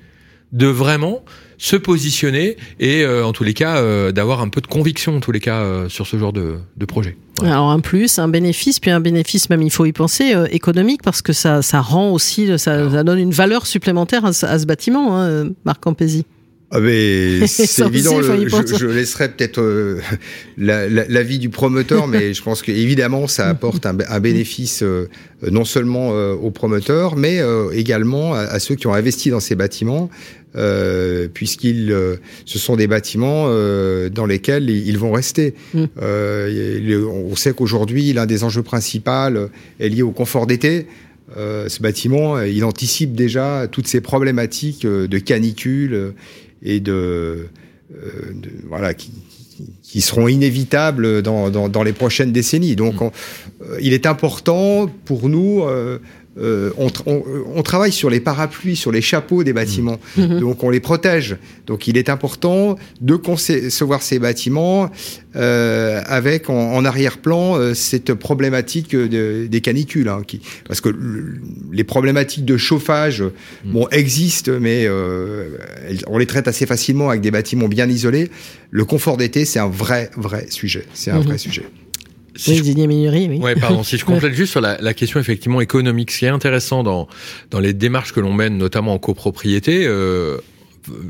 de 0.52 0.66
vraiment 0.66 1.24
se 1.64 1.76
positionner 1.76 2.56
et 2.80 3.02
euh, 3.04 3.24
en 3.24 3.32
tous 3.32 3.44
les 3.44 3.54
cas 3.54 3.76
euh, 3.76 4.10
d'avoir 4.10 4.40
un 4.40 4.48
peu 4.48 4.60
de 4.60 4.66
conviction 4.66 5.16
en 5.16 5.20
tous 5.20 5.30
les 5.30 5.38
cas 5.38 5.60
euh, 5.60 5.88
sur 5.88 6.08
ce 6.08 6.16
genre 6.18 6.32
de, 6.32 6.56
de 6.76 6.84
projet. 6.86 7.16
Voilà. 7.38 7.52
Alors 7.54 7.70
un 7.70 7.78
plus, 7.78 8.18
un 8.18 8.26
bénéfice, 8.26 8.80
puis 8.80 8.90
un 8.90 8.98
bénéfice 8.98 9.48
même, 9.48 9.62
il 9.62 9.70
faut 9.70 9.84
y 9.86 9.92
penser, 9.92 10.34
euh, 10.34 10.48
économique, 10.50 11.02
parce 11.04 11.22
que 11.22 11.32
ça, 11.32 11.62
ça 11.62 11.80
rend 11.80 12.10
aussi, 12.10 12.48
ça, 12.58 12.90
ça 12.90 13.04
donne 13.04 13.20
une 13.20 13.30
valeur 13.30 13.66
supplémentaire 13.66 14.24
à, 14.24 14.32
ce- 14.32 14.44
à 14.44 14.58
ce 14.58 14.66
bâtiment, 14.66 15.16
hein, 15.22 15.50
Marc 15.64 15.80
Campesi. 15.80 16.26
Ah 16.74 16.80
mais 16.80 17.46
c'est 17.46 17.86
évident. 17.86 18.18
le- 18.18 18.48
je, 18.48 18.76
je 18.78 18.86
laisserai 18.86 19.28
peut-être 19.28 19.60
euh, 19.60 20.00
la- 20.56 20.88
la- 20.88 21.04
l'avis 21.06 21.38
du 21.38 21.48
promoteur, 21.48 22.08
mais 22.08 22.34
je 22.34 22.42
pense 22.42 22.62
que 22.62 22.72
évidemment 22.72 23.28
ça 23.28 23.46
apporte 23.48 23.86
un, 23.86 23.96
un 24.08 24.20
bénéfice 24.20 24.82
euh, 24.82 25.06
non 25.50 25.64
seulement 25.64 26.10
euh, 26.12 26.32
aux 26.32 26.50
promoteurs, 26.50 27.14
mais 27.14 27.38
euh, 27.40 27.70
également 27.72 28.34
à, 28.34 28.38
à 28.40 28.58
ceux 28.58 28.74
qui 28.74 28.86
ont 28.88 28.94
investi 28.94 29.30
dans 29.30 29.38
ces 29.40 29.54
bâtiments, 29.54 30.08
euh, 30.56 31.28
puisqu'ils 31.32 31.90
euh, 31.92 32.16
ce 32.44 32.58
sont 32.58 32.76
des 32.76 32.86
bâtiments 32.86 33.46
euh, 33.48 34.08
dans 34.10 34.26
lesquels 34.26 34.68
ils 34.70 34.98
vont 34.98 35.12
rester. 35.12 35.54
Mm. 35.74 35.84
Le- 35.96 37.06
on 37.06 37.34
sait 37.36 37.52
qu'aujourd'hui 37.52 38.12
l'un 38.12 38.26
des 38.26 38.44
enjeux 38.44 38.62
principaux 38.62 39.48
est 39.80 39.88
lié 39.88 40.02
au 40.02 40.10
confort 40.12 40.46
d'été. 40.46 40.86
Ce 41.34 41.80
bâtiment, 41.80 42.40
il 42.42 42.62
anticipe 42.64 43.14
déjà 43.14 43.66
toutes 43.70 43.86
ces 43.86 44.00
problématiques 44.02 44.86
de 44.86 45.18
canicule 45.18 46.12
et 46.62 46.78
de, 46.80 47.46
de- 47.90 48.50
voilà 48.68 48.92
qui, 48.92 49.10
seront 50.02 50.28
inévitables 50.28 51.22
dans, 51.22 51.48
dans, 51.50 51.68
dans 51.68 51.82
les 51.82 51.92
prochaines 51.94 52.32
décennies. 52.32 52.76
Donc, 52.76 53.00
on- 53.00 53.12
euh, 53.62 53.78
il 53.80 53.92
est 53.94 54.04
important 54.06 54.90
pour 55.06 55.28
nous. 55.30 55.62
euh, 55.62 55.98
euh, 56.38 56.70
on, 56.78 56.88
tra- 56.88 57.02
on- 57.06 57.22
on 57.54 57.62
travaille 57.62 57.92
sur 57.92 58.08
les 58.10 58.20
parapluies, 58.20 58.76
sur 58.76 58.90
les 58.92 59.02
chapeaux 59.02 59.44
des 59.44 59.52
bâtiments. 59.52 59.98
Mhm. 60.16 60.40
Donc 60.40 60.64
on 60.64 60.70
les 60.70 60.80
protège. 60.80 61.36
Donc 61.66 61.86
il 61.88 61.96
est 61.98 62.08
important 62.08 62.76
de 63.00 63.16
concevoir 63.16 64.00
ces 64.02 64.18
bâtiments 64.18 64.90
euh, 65.36 66.00
avec 66.06 66.48
en, 66.50 66.72
en 66.74 66.84
arrière-plan 66.84 67.56
euh, 67.58 67.74
cette 67.74 68.14
problématique 68.14 68.94
de- 68.96 69.46
des 69.46 69.60
canicules, 69.60 70.08
hein, 70.08 70.22
qui, 70.26 70.40
parce 70.66 70.80
que 70.80 70.88
le- 70.88 71.34
les 71.72 71.84
problématiques 71.84 72.44
de 72.44 72.56
chauffage 72.56 73.22
bon 73.64 73.86
existent, 73.90 74.52
mais 74.60 74.84
euh, 74.86 75.56
on 76.06 76.18
les 76.18 76.26
traite 76.26 76.48
assez 76.48 76.66
facilement 76.66 77.10
avec 77.10 77.20
des 77.20 77.30
bâtiments 77.30 77.68
bien 77.68 77.88
isolés. 77.88 78.30
Le 78.70 78.84
confort 78.84 79.16
d'été, 79.16 79.44
c'est 79.44 79.58
un 79.58 79.68
vrai 79.68 80.10
vrai 80.16 80.46
sujet. 80.50 80.84
C'est 80.94 81.10
un 81.10 81.20
vrai 81.20 81.38
sujet. 81.38 81.64
Si 82.36 82.50
oui, 82.52 82.56
je- 82.58 82.62
Didier 82.62 82.86
oui. 82.86 83.38
Ouais, 83.38 83.54
pardon. 83.54 83.82
Si 83.82 83.98
je 83.98 84.04
complète 84.06 84.32
juste 84.34 84.52
sur 84.52 84.60
la, 84.60 84.80
la 84.80 84.94
question 84.94 85.20
effectivement 85.20 85.60
économique, 85.60 86.10
ce 86.10 86.18
qui 86.20 86.24
est 86.24 86.28
intéressant 86.28 86.82
dans 86.82 87.08
dans 87.50 87.60
les 87.60 87.72
démarches 87.72 88.12
que 88.12 88.20
l'on 88.20 88.32
mène, 88.32 88.56
notamment 88.58 88.94
en 88.94 88.98
copropriété, 88.98 89.84
euh, 89.86 90.38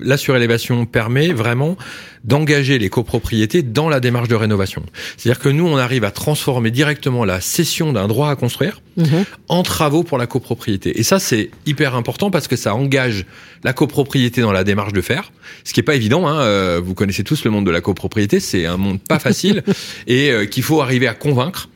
la 0.00 0.16
surélévation 0.16 0.86
permet 0.86 1.32
vraiment 1.32 1.76
d'engager 2.24 2.78
les 2.78 2.88
copropriétés 2.88 3.62
dans 3.62 3.88
la 3.88 4.00
démarche 4.00 4.28
de 4.28 4.34
rénovation. 4.34 4.82
C'est-à-dire 5.16 5.40
que 5.40 5.48
nous, 5.48 5.66
on 5.66 5.76
arrive 5.76 6.04
à 6.04 6.10
transformer 6.10 6.70
directement 6.70 7.24
la 7.24 7.40
cession 7.40 7.92
d'un 7.92 8.06
droit 8.06 8.30
à 8.30 8.36
construire 8.36 8.80
Mhm. 8.96 9.24
en 9.48 9.62
travaux 9.62 10.02
pour 10.02 10.18
la 10.18 10.26
copropriété. 10.26 10.98
Et 10.98 11.02
ça, 11.02 11.18
c'est 11.18 11.50
hyper 11.64 11.94
important 11.94 12.30
parce 12.30 12.46
que 12.46 12.56
ça 12.56 12.74
engage 12.74 13.24
la 13.64 13.72
copropriété 13.72 14.42
dans 14.42 14.52
la 14.52 14.64
démarche 14.64 14.92
de 14.92 15.00
faire, 15.00 15.32
ce 15.64 15.72
qui 15.72 15.80
est 15.80 15.82
pas 15.82 15.94
évident. 15.94 16.26
Hein. 16.28 16.40
euh, 16.42 16.80
Vous 16.82 16.94
connaissez 16.94 17.24
tous 17.24 17.44
le 17.44 17.50
monde 17.50 17.64
de 17.64 17.70
la 17.70 17.80
copropriété, 17.80 18.38
c'est 18.40 18.66
un 18.66 18.76
monde 18.76 19.00
pas 19.00 19.18
facile 19.18 19.62
et 20.06 20.30
euh, 20.30 20.44
qu'il 20.44 20.62
faut 20.62 20.82
arriver 20.82 21.08
à 21.08 21.14
convaincre. 21.14 21.68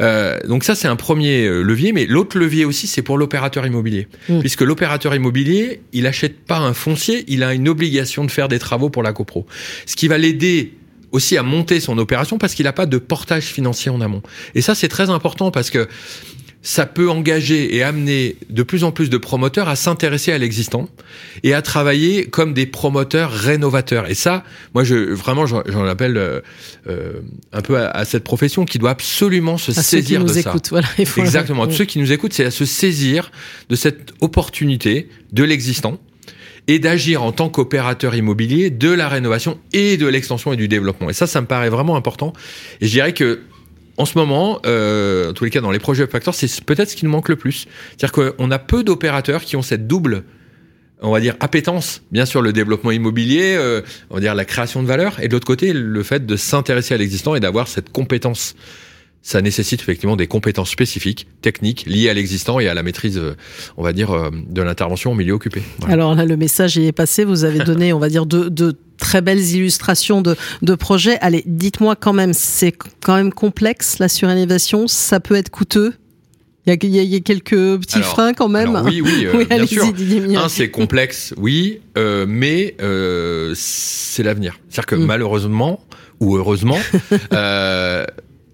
Euh, 0.00 0.38
donc 0.46 0.64
ça, 0.64 0.74
c'est 0.74 0.88
un 0.88 0.96
premier 0.96 1.44
euh, 1.44 1.62
levier, 1.62 1.92
mais 1.92 2.06
l'autre 2.06 2.38
levier 2.38 2.64
aussi, 2.64 2.86
c'est 2.86 3.02
pour 3.02 3.18
l'opérateur 3.18 3.66
immobilier. 3.66 4.08
Mm. 4.28 4.40
Puisque 4.40 4.62
l'opérateur 4.62 5.14
immobilier, 5.14 5.82
il 5.92 6.06
achète 6.06 6.38
pas 6.44 6.58
un 6.58 6.74
foncier, 6.74 7.24
il 7.28 7.42
a 7.42 7.54
une 7.54 7.68
obligation 7.68 8.24
de 8.24 8.30
faire 8.30 8.48
des 8.48 8.58
travaux 8.58 8.90
pour 8.90 9.02
la 9.02 9.12
copro. 9.12 9.46
Ce 9.86 9.96
qui 9.96 10.08
va 10.08 10.18
l'aider 10.18 10.74
aussi 11.12 11.36
à 11.36 11.42
monter 11.42 11.80
son 11.80 11.98
opération 11.98 12.38
parce 12.38 12.54
qu'il 12.54 12.64
n'a 12.64 12.72
pas 12.72 12.86
de 12.86 12.98
portage 12.98 13.44
financier 13.44 13.90
en 13.90 14.00
amont. 14.00 14.22
Et 14.54 14.60
ça, 14.60 14.74
c'est 14.74 14.88
très 14.88 15.10
important 15.10 15.50
parce 15.50 15.70
que 15.70 15.88
ça 16.62 16.84
peut 16.84 17.08
engager 17.08 17.74
et 17.74 17.82
amener 17.82 18.36
de 18.50 18.62
plus 18.62 18.84
en 18.84 18.92
plus 18.92 19.08
de 19.08 19.16
promoteurs 19.16 19.68
à 19.68 19.76
s'intéresser 19.76 20.30
à 20.30 20.36
l'existant 20.36 20.88
et 21.42 21.54
à 21.54 21.62
travailler 21.62 22.26
comme 22.26 22.52
des 22.52 22.66
promoteurs 22.66 23.32
rénovateurs. 23.32 24.10
Et 24.10 24.14
ça, 24.14 24.44
moi, 24.74 24.84
je 24.84 24.94
vraiment, 24.94 25.46
j'en 25.46 25.86
appelle 25.86 26.18
euh, 26.18 26.40
euh, 26.86 27.12
un 27.52 27.62
peu 27.62 27.78
à, 27.78 27.88
à 27.88 28.04
cette 28.04 28.24
profession 28.24 28.66
qui 28.66 28.78
doit 28.78 28.90
absolument 28.90 29.56
se 29.56 29.70
À 29.70 29.74
ceux 29.82 29.98
qui 29.98 30.04
saisir 30.04 30.20
nous 30.20 30.26
de 30.26 30.32
ça. 30.34 30.40
écoutent, 30.50 30.68
voilà. 30.68 30.86
il 30.98 31.06
faut- 31.06 31.20
Exactement. 31.22 31.70
Ceux 31.70 31.86
qui 31.86 31.98
nous 31.98 32.12
écoutent, 32.12 32.34
c'est 32.34 32.44
à 32.44 32.50
se 32.50 32.66
saisir 32.66 33.30
de 33.70 33.74
cette 33.76 34.12
opportunité 34.20 35.08
de 35.32 35.44
l'existant 35.44 35.98
et 36.68 36.78
d'agir 36.78 37.22
en 37.22 37.32
tant 37.32 37.48
qu'opérateur 37.48 38.14
immobilier 38.14 38.68
de 38.68 38.90
la 38.90 39.08
rénovation 39.08 39.58
et 39.72 39.96
de 39.96 40.06
l'extension 40.06 40.52
et 40.52 40.56
du 40.56 40.68
développement. 40.68 41.08
Et 41.08 41.14
ça, 41.14 41.26
ça 41.26 41.40
me 41.40 41.46
paraît 41.46 41.70
vraiment 41.70 41.96
important. 41.96 42.34
Et 42.82 42.86
je 42.86 42.90
dirais 42.92 43.14
que 43.14 43.40
en 44.00 44.06
ce 44.06 44.16
moment, 44.16 44.60
euh, 44.64 45.30
en 45.30 45.32
tous 45.34 45.44
les 45.44 45.50
cas 45.50 45.60
dans 45.60 45.70
les 45.70 45.78
projets 45.78 46.06
Factor, 46.06 46.34
c'est 46.34 46.64
peut-être 46.64 46.88
ce 46.88 46.96
qui 46.96 47.04
nous 47.04 47.10
manque 47.10 47.28
le 47.28 47.36
plus. 47.36 47.66
C'est-à-dire 47.90 48.12
qu'on 48.12 48.50
a 48.50 48.58
peu 48.58 48.82
d'opérateurs 48.82 49.44
qui 49.44 49.56
ont 49.56 49.62
cette 49.62 49.86
double 49.86 50.24
on 51.02 51.10
va 51.10 51.20
dire 51.20 51.34
appétence, 51.40 52.02
bien 52.12 52.26
sûr 52.26 52.42
le 52.42 52.52
développement 52.52 52.90
immobilier, 52.90 53.54
euh, 53.56 53.80
on 54.10 54.16
va 54.16 54.20
dire 54.20 54.34
la 54.34 54.44
création 54.44 54.82
de 54.82 54.86
valeur, 54.86 55.18
et 55.20 55.28
de 55.28 55.32
l'autre 55.32 55.46
côté 55.46 55.72
le 55.72 56.02
fait 56.02 56.26
de 56.26 56.36
s'intéresser 56.36 56.92
à 56.92 56.98
l'existant 56.98 57.34
et 57.34 57.40
d'avoir 57.40 57.68
cette 57.68 57.90
compétence. 57.90 58.54
Ça 59.22 59.40
nécessite 59.40 59.80
effectivement 59.80 60.16
des 60.16 60.26
compétences 60.26 60.70
spécifiques, 60.70 61.26
techniques, 61.40 61.84
liées 61.86 62.10
à 62.10 62.14
l'existant 62.14 62.60
et 62.60 62.68
à 62.68 62.74
la 62.74 62.82
maîtrise, 62.82 63.16
euh, 63.16 63.34
on 63.78 63.82
va 63.82 63.94
dire, 63.94 64.30
de 64.30 64.62
l'intervention 64.62 65.12
au 65.12 65.14
milieu 65.14 65.32
occupé. 65.32 65.62
Alors 65.88 66.14
là, 66.14 66.26
le 66.26 66.36
message 66.36 66.76
y 66.76 66.86
est 66.86 66.92
passé. 66.92 67.24
Vous 67.24 67.44
avez 67.44 67.60
donné, 67.60 67.94
on 67.94 67.98
va 67.98 68.10
dire, 68.10 68.26
de, 68.26 68.50
de 68.50 68.76
très 69.00 69.20
belles 69.20 69.40
illustrations 69.50 70.22
de, 70.22 70.36
de 70.62 70.74
projets. 70.76 71.18
Allez, 71.20 71.42
dites-moi 71.46 71.96
quand 71.96 72.12
même, 72.12 72.32
c'est 72.34 72.72
quand 73.02 73.16
même 73.16 73.32
complexe 73.32 73.98
la 73.98 74.08
surélévation. 74.08 74.86
Ça 74.86 75.18
peut 75.18 75.34
être 75.34 75.50
coûteux? 75.50 75.94
Il 76.66 76.70
y 76.70 76.72
a, 76.72 77.02
il 77.02 77.10
y 77.12 77.16
a- 77.16 77.20
quelques 77.20 77.50
petits 77.80 77.96
Alors- 77.96 78.08
freins 78.10 78.34
quand 78.34 78.48
même? 78.48 78.76
Alors, 78.76 78.84
oui, 78.86 79.00
oui, 79.00 79.24
euh, 79.26 79.32
Oui, 79.38 79.44
bien 79.46 79.66
sûr. 79.66 79.84
Un, 80.38 80.48
c'est 80.48 80.70
complexe, 80.70 81.34
oui, 81.38 81.80
euh, 81.98 82.26
mais 82.28 82.76
euh, 82.82 83.54
c'est 83.56 84.22
l'avenir. 84.22 84.58
C'est-à-dire 84.68 84.86
que 84.86 84.94
Mm. 84.96 85.06
malheureusement 85.06 85.80
ou 86.20 86.36
heureusement, 86.36 86.78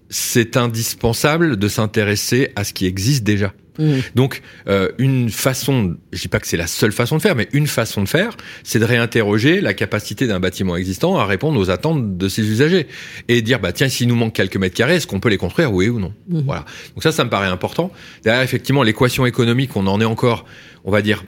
c'est 0.09 0.55
indispensable 0.57 1.57
de 1.57 1.67
s'intéresser 1.67 2.51
à 2.55 2.63
ce 2.63 2.71
qui 2.73 2.85
existe 2.85 3.23
déjà. 3.23 3.53
Mmh. 3.79 3.93
Donc, 4.15 4.41
euh, 4.67 4.89
une 4.97 5.29
façon, 5.29 5.95
je 6.11 6.21
dis 6.21 6.27
pas 6.27 6.39
que 6.39 6.47
c'est 6.47 6.57
la 6.57 6.67
seule 6.67 6.91
façon 6.91 7.17
de 7.17 7.21
faire, 7.21 7.35
mais 7.35 7.47
une 7.53 7.67
façon 7.67 8.01
de 8.03 8.07
faire, 8.07 8.35
c'est 8.63 8.79
de 8.79 8.85
réinterroger 8.85 9.61
la 9.61 9.73
capacité 9.73 10.27
d'un 10.27 10.39
bâtiment 10.39 10.75
existant 10.75 11.17
à 11.17 11.25
répondre 11.25 11.59
aux 11.59 11.69
attentes 11.69 12.17
de 12.17 12.29
ses 12.29 12.43
usagers 12.43 12.87
et 13.27 13.41
dire 13.41 13.59
bah 13.59 13.71
tiens, 13.71 13.89
s'il 13.89 14.07
nous 14.07 14.15
manque 14.15 14.33
quelques 14.33 14.57
mètres 14.57 14.75
carrés, 14.75 14.95
est-ce 14.95 15.07
qu'on 15.07 15.19
peut 15.19 15.29
les 15.29 15.37
construire, 15.37 15.71
oui 15.73 15.89
ou 15.89 15.99
non? 15.99 16.13
Mhm. 16.29 16.43
Voilà. 16.45 16.65
Donc 16.95 17.03
ça, 17.03 17.11
ça 17.11 17.23
me 17.23 17.29
paraît 17.29 17.47
important. 17.47 17.91
Derrière, 18.23 18.43
effectivement, 18.43 18.83
l'équation 18.83 19.25
économique, 19.25 19.75
on 19.75 19.87
en 19.87 20.01
est 20.01 20.05
encore, 20.05 20.45
on 20.85 20.91
va 20.91 21.01
dire, 21.01 21.23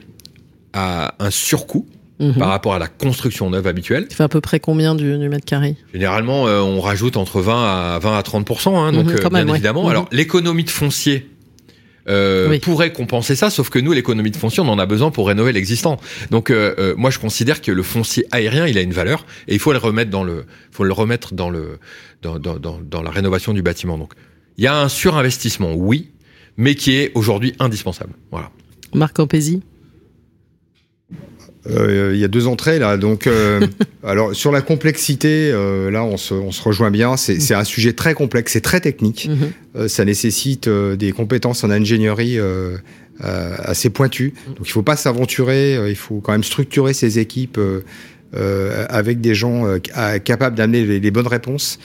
à 0.74 1.16
un 1.20 1.32
surcoût 1.32 1.88
Mhm. 2.20 2.34
par 2.34 2.50
rapport 2.50 2.74
à 2.74 2.80
la 2.80 2.88
construction 2.90 3.50
neuve 3.50 3.66
habituelle. 3.66 4.08
Tu 4.10 4.16
fais 4.18 4.24
à 4.24 4.28
peu 4.28 4.42
près 4.42 4.60
combien 4.60 4.94
du, 4.94 5.18
du 5.18 5.30
mètre 5.30 5.46
carré? 5.46 5.78
Généralement, 5.94 6.48
euh, 6.48 6.60
on 6.60 6.82
rajoute 6.82 7.16
entre 7.16 7.40
20 7.40 7.96
à 7.96 8.00
20 8.00 8.18
à 8.18 8.22
30% 8.24 8.78
hein, 8.78 8.92
donc 8.92 9.08
euh, 9.10 9.18
quand 9.22 9.30
bien 9.30 9.40
même, 9.40 9.50
ouais. 9.50 9.56
évidemment. 9.56 9.88
Alors 9.88 10.06
l'économie 10.12 10.66
de 10.66 10.70
foncier 10.70 11.30
euh, 12.10 12.50
Oui. 12.50 12.60
pourrait 12.60 12.91
compenser 12.91 13.36
ça, 13.36 13.50
sauf 13.50 13.69
que 13.69 13.80
nous, 13.80 13.91
l'économie 13.91 14.32
de 14.32 14.38
foncier, 14.38 14.62
on 14.62 14.67
en 14.67 14.80
a 14.80 14.86
besoin 14.86 15.12
pour 15.12 15.28
rénover 15.28 15.52
l'existant. 15.54 15.98
Donc 16.32 16.50
euh, 16.50 16.76
euh, 16.80 16.95
moi, 16.98 17.10
je 17.12 17.19
considère 17.19 17.62
que 17.62 17.72
le 17.72 17.84
foncier 17.84 18.26
aérien, 18.32 18.67
il 18.67 18.78
a 18.78 18.82
une 18.82 18.93
valeur 18.93 19.26
et 19.48 19.54
il 19.54 19.60
faut 19.60 19.72
le 19.72 19.78
remettre 19.80 20.12
dans 20.12 20.24
le, 20.24 20.45
faut 20.72 20.84
le 20.84 20.93
remettre 20.93 21.34
dans 21.34 21.50
le, 21.50 21.80
dans, 22.22 22.39
dans, 22.39 22.58
dans, 22.58 22.80
dans 22.82 23.02
la 23.02 23.12
rénovation 23.12 23.54
du 23.54 23.62
bâtiment. 23.62 23.98
Donc 23.98 24.13
il 24.58 24.63
y 24.63 24.67
a 24.67 24.76
un 24.80 24.89
surinvestissement, 24.89 25.74
oui, 25.74 26.10
mais 26.58 26.76
qui 26.76 26.95
est 26.95 27.12
aujourd'hui 27.15 27.54
indispensable. 27.60 28.13
Voilà. 28.32 28.50
Marc 28.93 29.15
Campesi 29.15 29.62
Euh, 31.69 32.12
il 32.13 32.19
y 32.19 32.24
a 32.24 32.30
deux 32.30 32.48
entrées 32.48 32.80
là, 32.80 32.95
donc 32.95 33.28
euh, 33.28 33.60
alors 34.04 34.34
sur 34.34 34.52
la 34.52 34.62
complexité, 34.62 35.52
euh, 35.52 35.91
là 35.91 36.06
on 36.06 36.15
se, 36.15 36.34
on 36.34 36.52
se 36.52 36.62
rejoint 36.63 36.89
bien. 36.89 37.17
C'est 37.17 37.54
un 37.54 37.65
sujet 37.65 37.91
très 37.93 38.13
complexe, 38.13 38.54
c'est 38.54 38.62
très 38.62 38.80
technique. 38.80 39.28
Mhm. 39.30 39.38
Euh, 39.76 39.88
ça 39.89 40.06
nécessite 40.06 40.67
euh, 40.69 40.95
des 40.95 41.12
compétences 41.12 41.63
en 41.65 41.69
ingénierie 41.69 42.39
euh, 42.39 42.78
euh, 43.26 43.56
assez 43.60 43.89
pointues. 43.89 44.34
Donc 44.48 44.60
il 44.67 44.72
faut 44.72 44.84
pas 44.84 44.95
s'aventurer. 44.95 45.89
il 45.89 45.95
faut 45.98 46.22
quand 46.22 46.32
même 46.32 46.45
structurer 46.45 46.93
ses 46.93 47.19
équipes 47.19 47.58
euh, 47.58 47.82
euh, 48.38 48.86
avec 48.89 49.19
des 49.19 49.36
gens 49.36 49.65
euh, 49.67 49.80
ca- 49.86 50.19
capables 50.19 50.56
d'amener 50.56 50.86
les, 50.86 51.00
les 51.02 51.12
bonnes 51.12 51.28
réponses, 51.28 51.78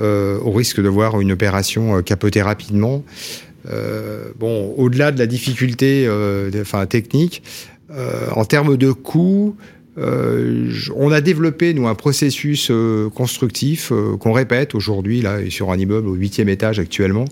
euh, 0.00 0.38
au 0.40 0.52
risque 0.52 0.80
de 0.80 0.88
voir 0.88 1.20
une 1.20 1.32
opération 1.32 2.00
capoter 2.02 2.40
rapidement. 2.40 3.04
Euh, 3.70 4.30
bon, 4.38 4.72
au-delà 4.78 5.12
de 5.12 5.18
la 5.18 5.26
difficulté, 5.26 6.06
euh, 6.06 6.50
enfin 6.62 6.86
technique, 6.86 7.42
en 8.34 8.44
termes 8.44 8.76
de 8.76 8.92
coûts, 8.92 9.56
euh, 9.98 10.70
on 10.94 11.10
a 11.10 11.20
développé 11.20 11.74
nous 11.74 11.88
un 11.88 11.94
processus 11.94 12.68
euh, 12.70 13.08
constructif 13.10 13.90
euh, 13.90 14.16
qu'on 14.16 14.32
répète 14.32 14.74
aujourd'hui 14.74 15.22
là 15.22 15.38
sur 15.50 15.70
un 15.72 15.78
immeuble 15.78 16.06
au 16.08 16.14
huitième 16.14 16.48
étage 16.48 16.78
actuellement, 16.78 17.24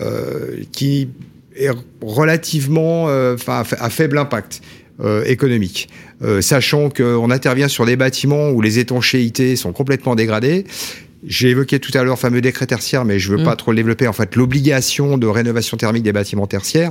euh, 0.00 0.56
qui 0.72 1.08
est 1.56 1.70
relativement, 2.00 3.08
euh, 3.08 3.34
à 3.46 3.64
fa- 3.64 3.76
à 3.80 3.90
faible 3.90 4.18
impact. 4.18 4.60
euh, 5.00 5.22
économique, 5.26 5.88
Euh, 6.24 6.40
sachant 6.40 6.90
qu'on 6.90 7.30
intervient 7.30 7.68
sur 7.68 7.86
des 7.86 7.94
bâtiments 7.94 8.50
où 8.50 8.60
les 8.60 8.80
étanchéités 8.80 9.54
sont 9.54 9.72
complètement 9.72 10.16
dégradées. 10.16 10.64
J'ai 11.26 11.48
évoqué 11.50 11.80
tout 11.80 11.90
à 11.94 12.02
l'heure 12.04 12.14
le 12.14 12.20
fameux 12.20 12.40
décret 12.40 12.66
tertiaire, 12.66 13.04
mais 13.04 13.18
je 13.18 13.32
veux 13.32 13.38
Mm. 13.38 13.44
pas 13.44 13.56
trop 13.56 13.72
le 13.72 13.76
développer. 13.76 14.06
En 14.06 14.12
fait, 14.12 14.36
l'obligation 14.36 15.18
de 15.18 15.26
rénovation 15.26 15.76
thermique 15.76 16.04
des 16.04 16.12
bâtiments 16.12 16.46
tertiaires, 16.46 16.90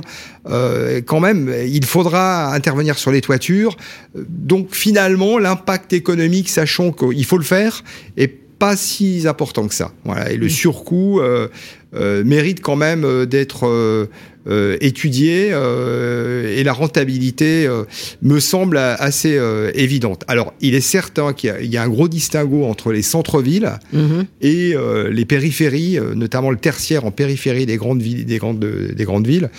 euh, 0.50 1.00
quand 1.00 1.20
même, 1.20 1.52
il 1.66 1.84
faudra 1.84 2.52
intervenir 2.54 2.98
sur 2.98 3.10
les 3.10 3.20
toitures. 3.20 3.76
Donc 4.14 4.74
finalement, 4.74 5.38
l'impact 5.38 5.92
économique, 5.92 6.48
sachant 6.50 6.92
qu'il 6.92 7.24
faut 7.24 7.38
le 7.38 7.44
faire, 7.44 7.82
est 8.16 8.34
pas 8.58 8.76
si 8.76 9.26
important 9.26 9.68
que 9.68 9.74
ça. 9.74 9.92
Voilà. 10.04 10.32
Et 10.32 10.36
le 10.36 10.48
surcoût 10.48 11.20
euh, 11.20 11.48
euh, 11.94 12.24
mérite 12.24 12.60
quand 12.60 12.76
même 12.76 13.04
euh, 13.04 13.24
d'être 13.26 13.66
euh, 13.66 14.06
euh, 14.48 14.76
étudié 14.80 15.50
euh, 15.52 16.56
et 16.56 16.64
la 16.64 16.72
rentabilité 16.72 17.66
euh, 17.66 17.84
me 18.22 18.40
semble 18.40 18.78
assez 18.78 19.36
euh, 19.36 19.70
évidente. 19.74 20.24
Alors, 20.26 20.54
il 20.60 20.74
est 20.74 20.80
certain 20.80 21.32
qu'il 21.34 21.54
y 21.62 21.68
y, 21.68 21.76
a 21.76 21.82
un 21.82 21.88
gros 21.88 22.08
distinguo 22.08 22.64
entre 22.64 22.92
les 22.92 23.02
centres-villes 23.02 23.72
Mhm. 23.92 24.24
et 24.40 24.74
euh, 24.74 25.10
les 25.10 25.24
périphéries, 25.24 25.98
notamment 26.14 26.50
le 26.50 26.56
tertiaire 26.56 27.04
en 27.04 27.10
périphérie 27.10 27.66
des 27.66 27.76
grandes 27.76 28.00
villes, 28.02 28.24
des 28.24 28.38
grandes, 28.38 28.58
des 28.94 29.04
grandes 29.04 29.26
villes. 29.26 29.50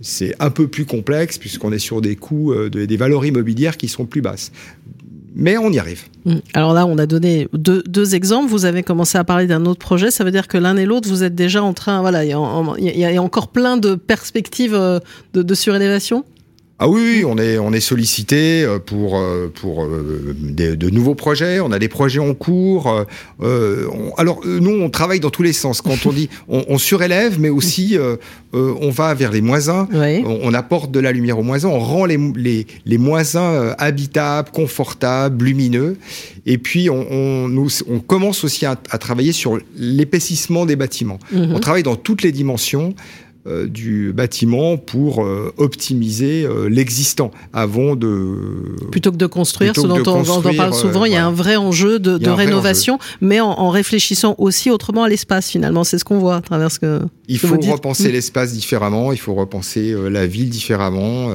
C'est 0.00 0.34
un 0.40 0.50
peu 0.50 0.68
plus 0.68 0.84
complexe 0.84 1.38
puisqu'on 1.38 1.72
est 1.72 1.78
sur 1.80 2.00
des 2.00 2.16
coûts, 2.16 2.52
euh, 2.52 2.68
de- 2.70 2.84
des 2.84 2.96
valeurs 2.96 3.24
immobilières 3.26 3.76
qui 3.76 3.88
sont 3.88 4.04
plus 4.06 4.20
basses. 4.22 4.52
Mais 5.36 5.58
on 5.58 5.70
y 5.70 5.78
arrive. 5.78 6.04
Mhm. 6.24 6.40
Alors 6.54 6.72
là, 6.72 6.86
on 6.86 6.96
a 6.96 7.06
donné 7.06 7.46
deux, 7.52 8.14
exemples. 8.14 8.48
Vous 8.48 8.64
avez 8.64 8.82
commencé 8.82 9.18
à 9.18 9.24
parler 9.24 9.46
d'un 9.46 9.66
autre 9.66 9.80
projet. 9.80 10.10
Ça 10.10 10.24
veut 10.24 10.30
dire 10.30 10.48
que 10.48 10.56
l'un 10.56 10.76
et 10.76 10.86
l'autre, 10.86 11.08
vous 11.08 11.22
êtes 11.22 11.34
déjà 11.34 11.62
en 11.62 11.74
train. 11.74 12.00
Voilà, 12.00 12.24
il 12.24 12.30
y, 12.30 13.04
a 13.04 13.22
encore 13.22 13.48
plein 13.48 13.76
de 13.76 13.94
perspectives 13.94 14.74
euh, 14.74 14.98
de 15.34 15.54
surélévation? 15.54 16.24
Ah 16.78 16.90
oui, 16.90 17.00
oui, 17.00 17.24
on 17.24 17.38
est 17.38 17.56
on 17.58 17.72
est 17.72 17.80
sollicité 17.80 18.62
euh, 18.62 18.78
pour 18.78 19.16
euh, 19.16 19.50
pour 19.62 19.84
euh, 19.84 20.36
des- 20.38 20.76
de 20.76 20.90
nouveaux 20.90 21.14
projets. 21.14 21.58
On 21.60 21.72
a 21.72 21.78
des 21.78 21.88
projets 21.88 22.18
en 22.20 22.34
cours. 22.34 23.06
euh, 23.42 23.86
on- 23.90 24.12
alors 24.16 24.40
nous, 24.44 24.72
on 24.82 24.90
travaille 24.90 25.18
dans 25.20 25.30
tous 25.30 25.42
les 25.42 25.54
sens. 25.54 25.80
Quand 25.80 26.04
on 26.04 26.12
dit 26.12 26.28
on, 26.48 26.66
on 26.68 26.76
surélève, 26.76 27.40
mais 27.40 27.48
aussi 27.48 27.96
euh, 27.96 28.16
on 28.52 28.90
va 28.90 29.14
vers 29.14 29.32
les 29.32 29.40
moins 29.40 29.70
1. 29.70 29.88
Oui. 29.90 30.22
On, 30.26 30.40
on 30.42 30.52
apporte 30.52 30.90
de 30.90 31.00
la 31.00 31.12
lumière 31.12 31.38
aux 31.38 31.42
moins 31.42 31.64
1. 31.64 31.68
On 31.68 31.78
rend 31.78 32.04
les 32.04 32.18
les 32.36 32.66
les 32.84 32.98
moins 32.98 33.24
1 33.34 33.38
euh, 33.40 33.74
habitables, 33.78 34.50
confortables, 34.50 35.46
lumineux. 35.46 35.96
Et 36.44 36.58
puis 36.58 36.90
on 36.90 37.06
on, 37.10 37.48
nous, 37.48 37.68
on 37.88 38.00
commence 38.00 38.44
aussi 38.44 38.66
à, 38.66 38.76
à 38.90 38.98
travailler 38.98 39.32
sur 39.32 39.58
l'épaississement 39.78 40.66
des 40.66 40.76
bâtiments. 40.76 41.20
Mhm. 41.32 41.52
On 41.54 41.58
travaille 41.58 41.82
dans 41.84 41.96
toutes 41.96 42.20
les 42.22 42.32
dimensions 42.32 42.94
du 43.68 44.12
bâtiment 44.12 44.76
pour 44.76 45.24
euh, 45.24 45.52
optimiser 45.56 46.44
euh, 46.44 46.68
l'existant 46.68 47.30
avant 47.52 47.96
de 47.96 48.76
Plutôt 48.90 49.12
que 49.12 49.16
de 49.16 49.26
construire, 49.26 49.74
ce 49.74 49.82
dont 49.82 49.98
on, 50.06 50.42
parle 50.56 50.74
souvent, 50.74 51.02
euh, 51.02 51.08
il 51.08 51.12
y 51.12 51.16
a 51.16 51.26
un 51.26 51.32
vrai 51.32 51.56
enjeu 51.56 51.98
de, 51.98 52.28
rénovation, 52.28 52.98
mais 53.20 53.40
en, 53.40 53.50
en 53.50 53.70
réfléchissant 53.70 54.34
aussi 54.38 54.70
autrement 54.70 55.04
à 55.04 55.08
l'espace. 55.08 55.50
Finalement, 55.50 55.84
c'est 55.84 55.98
ce 55.98 56.04
qu'on 56.04 56.18
voit 56.18 56.36
à 56.36 56.40
travers 56.40 56.70
ce 56.70 56.78
que. 56.78 57.00
il 57.28 57.38
faut 57.38 57.48
vous 57.48 57.58
dites. 57.58 57.70
repenser 57.70 58.08
Mm. 58.08 58.12
l'espace 58.12 58.52
différemment, 58.52 59.12
il 59.12 59.18
faut 59.18 59.34
repenser 59.34 59.92
euh, 59.92 60.08
la 60.08 60.26
ville 60.26 60.50
différemment. 60.50 61.30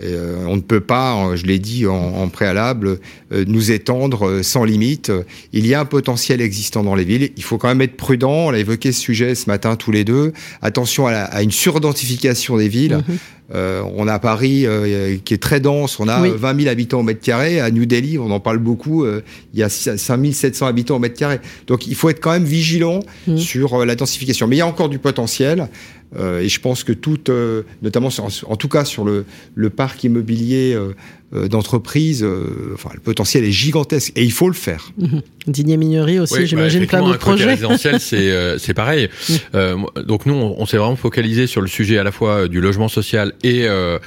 Euh, 0.00 0.02
et, 0.02 0.14
euh, 0.14 0.36
on 0.46 0.56
ne 0.56 0.60
peut 0.60 0.80
pas, 0.80 1.16
euh, 1.28 1.36
je 1.36 1.44
l'ai 1.46 1.58
dit 1.58 1.86
en, 1.86 1.94
en 1.94 2.28
préalable, 2.28 2.98
euh, 3.32 3.44
nous 3.46 3.70
étendre 3.70 4.40
sans 4.42 4.64
limite. 4.64 5.12
Il 5.52 5.66
y 5.66 5.74
a 5.74 5.80
un 5.80 5.84
potentiel 5.84 6.40
existant 6.40 6.82
dans 6.84 6.94
les 6.94 7.04
villes. 7.04 7.30
Il 7.36 7.42
faut 7.42 7.58
quand 7.58 7.68
même 7.68 7.80
être 7.82 7.96
prudent. 7.96 8.30
On 8.48 8.50
a 8.50 8.58
évoqué 8.58 8.92
ce 8.92 9.00
sujet 9.00 9.34
ce 9.34 9.48
matin 9.50 9.76
tous 9.76 9.90
les 9.92 10.04
deux. 10.04 10.32
Attention 10.62 11.06
à, 11.06 11.12
la- 11.12 11.24
à 11.24 11.42
une 11.42 11.50
surdensification 11.52 12.56
des 12.56 12.68
villes. 12.68 13.02
Mhm. 13.08 13.16
Euh, 13.54 13.82
on 13.96 14.06
a 14.08 14.18
Paris 14.18 14.66
euh, 14.66 15.16
qui 15.24 15.32
est 15.32 15.38
très 15.42 15.58
dense, 15.58 15.98
on 16.00 16.06
a 16.08 16.20
Oui. 16.20 16.28
euh, 16.28 16.36
20 16.36 16.58
000 16.64 16.68
habitants 16.70 17.00
au 17.00 17.02
mètre 17.02 17.22
carré. 17.22 17.60
À 17.60 17.70
New 17.70 17.86
Delhi, 17.86 18.18
on 18.18 18.30
en 18.30 18.40
parle 18.40 18.58
beaucoup, 18.58 19.04
euh, 19.04 19.22
il 19.54 19.60
y 19.60 19.62
a 19.62 19.70
5 19.70 19.96
700 20.34 20.66
habitants 20.66 20.96
au 20.96 20.98
mètre 20.98 21.18
carré. 21.18 21.40
Donc 21.66 21.86
il 21.86 21.94
faut 21.94 22.10
être 22.10 22.20
quand 22.20 22.32
même 22.32 22.44
vigilant 22.44 23.00
Mhm. 23.26 23.38
sur 23.38 23.86
la 23.86 23.94
densification. 23.94 24.46
Mais 24.48 24.56
il 24.56 24.58
y 24.58 24.62
a 24.62 24.66
encore 24.66 24.90
du 24.90 24.98
potentiel. 24.98 25.68
Euh, 26.16 26.40
et 26.40 26.48
je 26.48 26.60
pense 26.60 26.84
que 26.84 26.92
tout, 26.92 27.18
euh, 27.28 27.62
notamment 27.82 28.10
sur- 28.10 28.28
en 28.50 28.56
tout 28.56 28.68
cas 28.68 28.84
sur 28.84 29.04
le, 29.04 29.24
le 29.54 29.70
parc 29.70 30.02
immobilier 30.04 30.72
euh, 30.74 30.94
euh, 31.34 31.48
d'entreprise, 31.48 32.22
euh, 32.22 32.72
enfin 32.74 32.90
le 32.94 33.00
potentiel 33.00 33.44
est 33.44 33.50
gigantesque 33.52 34.12
et 34.16 34.24
il 34.24 34.32
faut 34.32 34.48
le 34.48 34.54
faire. 34.54 34.92
Digné 35.46 35.76
Mignery 35.76 36.18
aussi, 36.18 36.34
Oui, 36.34 36.40
bah, 36.40 36.46
j'imagine, 36.46 36.86
plein 36.86 37.00
d'autres 37.02 37.18
projets. 37.18 37.44
résidentiel, 37.44 38.00
c'est 38.00 38.30
euh, 38.30 38.56
c'est 38.58 38.74
pareil. 38.74 39.08
Euh, 39.54 39.76
donc 40.06 40.24
nous, 40.26 40.34
on, 40.34 40.54
on 40.58 40.66
s'est 40.66 40.78
vraiment 40.78 40.96
focalisé 40.96 41.46
sur 41.46 41.60
le 41.60 41.68
sujet 41.68 41.98
à 41.98 42.04
la 42.04 42.12
fois 42.12 42.48
du 42.48 42.60
logement 42.60 42.88
social 42.88 43.34
et 43.42 43.66
euh, 43.68 43.98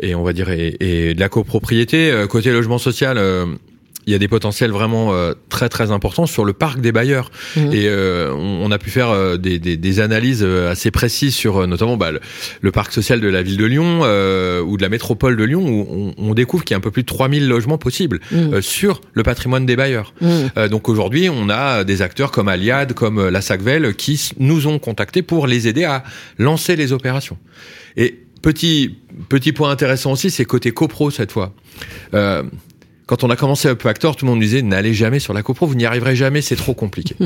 et 0.00 0.14
on 0.14 0.22
va 0.24 0.32
dire 0.32 0.50
et, 0.50 0.76
et 0.80 1.14
de 1.14 1.20
la 1.20 1.28
copropriété. 1.28 2.10
Euh, 2.10 2.26
Côté 2.26 2.50
logement 2.52 2.78
social. 2.78 3.16
euh, 3.18 3.46
il 4.06 4.12
y 4.12 4.14
a 4.14 4.18
des 4.18 4.28
potentiels 4.28 4.70
vraiment 4.70 5.12
euh, 5.12 5.34
très 5.48 5.68
très 5.68 5.90
importants 5.90 6.26
sur 6.26 6.44
le 6.44 6.52
parc 6.52 6.80
des 6.80 6.92
bailleurs 6.92 7.30
Mhm. 7.56 7.72
et 7.72 7.88
euh, 7.88 8.32
on, 8.32 8.64
on 8.66 8.70
a 8.70 8.78
pu 8.78 8.90
faire 8.90 9.10
euh, 9.10 9.36
des, 9.36 9.58
des, 9.58 9.76
des 9.76 10.00
analyses 10.00 10.42
euh, 10.44 10.70
assez 10.70 10.90
précises 10.90 11.34
sur 11.34 11.58
euh, 11.62 11.66
notamment 11.66 11.96
bah, 11.96 12.12
le, 12.12 12.20
le 12.60 12.70
parc 12.72 12.92
social 12.92 13.20
de 13.20 13.28
la 13.28 13.42
ville 13.42 13.56
de 13.56 13.64
Lyon 13.64 14.00
euh, 14.04 14.60
ou 14.62 14.76
de 14.76 14.82
la 14.82 14.88
métropole 14.88 15.36
de 15.36 15.44
Lyon 15.44 15.66
où 15.66 15.86
on, 15.90 16.30
on 16.30 16.34
découvre 16.34 16.64
qu'il 16.64 16.74
y 16.74 16.76
a 16.76 16.78
un 16.78 16.80
peu 16.80 16.90
plus 16.90 17.02
de 17.02 17.06
3000 17.08 17.48
logements 17.48 17.78
possibles 17.78 18.20
euh, 18.32 18.60
sur 18.60 19.00
le 19.14 19.22
patrimoine 19.22 19.66
des 19.66 19.76
bailleurs. 19.76 20.14
Euh, 20.22 20.68
donc 20.68 20.88
aujourd'hui, 20.88 21.28
on 21.28 21.48
a 21.48 21.84
des 21.84 22.02
acteurs 22.02 22.30
comme 22.30 22.48
Aliad, 22.48 22.92
comme 22.92 23.28
la 23.28 23.40
Sacvel, 23.40 23.94
qui 23.96 24.30
nous 24.38 24.66
ont 24.66 24.78
contactés 24.78 25.22
pour 25.22 25.46
les 25.46 25.66
aider 25.68 25.84
à 25.84 26.04
lancer 26.38 26.76
les 26.76 26.92
opérations. 26.92 27.38
Et 27.96 28.22
petit 28.42 28.94
petit 29.28 29.52
point 29.52 29.70
intéressant 29.70 30.12
aussi, 30.12 30.30
c'est 30.30 30.44
côté 30.44 30.70
copro 30.70 31.10
cette 31.10 31.32
fois. 31.32 31.52
Euh, 32.14 32.42
quand 33.06 33.22
on 33.22 33.30
a 33.30 33.36
commencé 33.36 33.68
Up 33.68 33.82
Factor, 33.82 34.16
tout 34.16 34.24
le 34.24 34.30
monde 34.30 34.40
nous 34.40 34.44
disait 34.44 34.62
n'allez 34.62 34.92
jamais 34.92 35.20
sur 35.20 35.32
la 35.32 35.42
copro, 35.42 35.66
vous 35.66 35.76
n'y 35.76 35.84
arriverez 35.86 36.16
jamais, 36.16 36.42
c'est 36.42 36.56
trop 36.56 36.74
compliqué. 36.74 37.14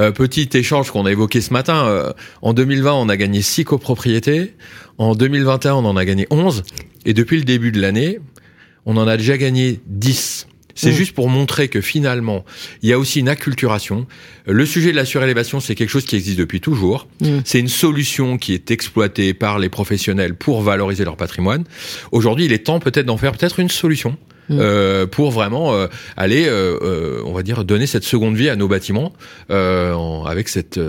Euh, 0.00 0.12
petit 0.12 0.48
échange 0.54 0.92
qu'on 0.92 1.06
a 1.06 1.10
évoqué 1.10 1.40
ce 1.40 1.52
matin. 1.52 1.86
euh, 1.88 2.12
en 2.42 2.52
2020, 2.52 2.92
on 2.92 3.08
a 3.08 3.16
gagné 3.16 3.42
6 3.42 3.64
copropriétés. 3.64 4.54
En 4.96 5.14
2021, 5.16 5.74
on 5.74 5.84
en 5.84 5.96
a 5.96 6.04
gagné 6.04 6.26
11. 6.30 6.62
Et 7.04 7.14
depuis 7.14 7.38
le 7.38 7.42
début 7.44 7.72
de 7.72 7.80
l'année, 7.80 8.20
on 8.86 8.96
en 8.96 9.08
a 9.08 9.16
déjà 9.16 9.36
gagné 9.36 9.80
10 9.86 10.46
C'est 10.76 10.90
Mm. 10.90 10.94
juste 10.94 11.12
pour 11.14 11.28
montrer 11.28 11.66
que 11.66 11.80
finalement, 11.80 12.44
il 12.82 12.88
y 12.88 12.92
a 12.92 12.98
aussi 13.00 13.18
une 13.18 13.28
acculturation. 13.28 14.06
Le 14.46 14.64
sujet 14.64 14.92
de 14.92 14.96
la 14.96 15.04
surélévation, 15.04 15.58
c'est 15.58 15.74
quelque 15.74 15.90
chose 15.90 16.04
qui 16.04 16.14
existe 16.14 16.38
depuis 16.38 16.60
toujours. 16.60 17.08
Mm. 17.20 17.38
C'est 17.44 17.58
une 17.58 17.68
solution 17.68 18.38
qui 18.38 18.54
est 18.54 18.70
exploitée 18.70 19.34
par 19.34 19.58
les 19.58 19.68
professionnels 19.68 20.34
pour 20.36 20.62
valoriser 20.62 21.04
leur 21.04 21.16
patrimoine. 21.16 21.64
Aujourd'hui, 22.12 22.44
il 22.44 22.52
est 22.52 22.64
temps 22.64 22.78
peut-être 22.78 23.06
d'en 23.06 23.16
faire 23.16 23.32
peut-être 23.32 23.58
une 23.58 23.70
solution. 23.70 24.16
Mm. 24.50 24.58
euh, 24.60 25.06
pour 25.06 25.30
vraiment 25.30 25.74
euh, 25.74 25.88
aller, 26.16 26.46
euh, 26.48 27.20
on 27.26 27.32
va 27.32 27.42
dire, 27.42 27.64
donner 27.64 27.86
cette 27.86 28.04
seconde 28.04 28.34
vie 28.36 28.48
à 28.48 28.56
nos 28.56 28.68
bâtiments 28.68 29.12
en- 29.50 30.24
avec 30.26 30.48
cette, 30.48 30.80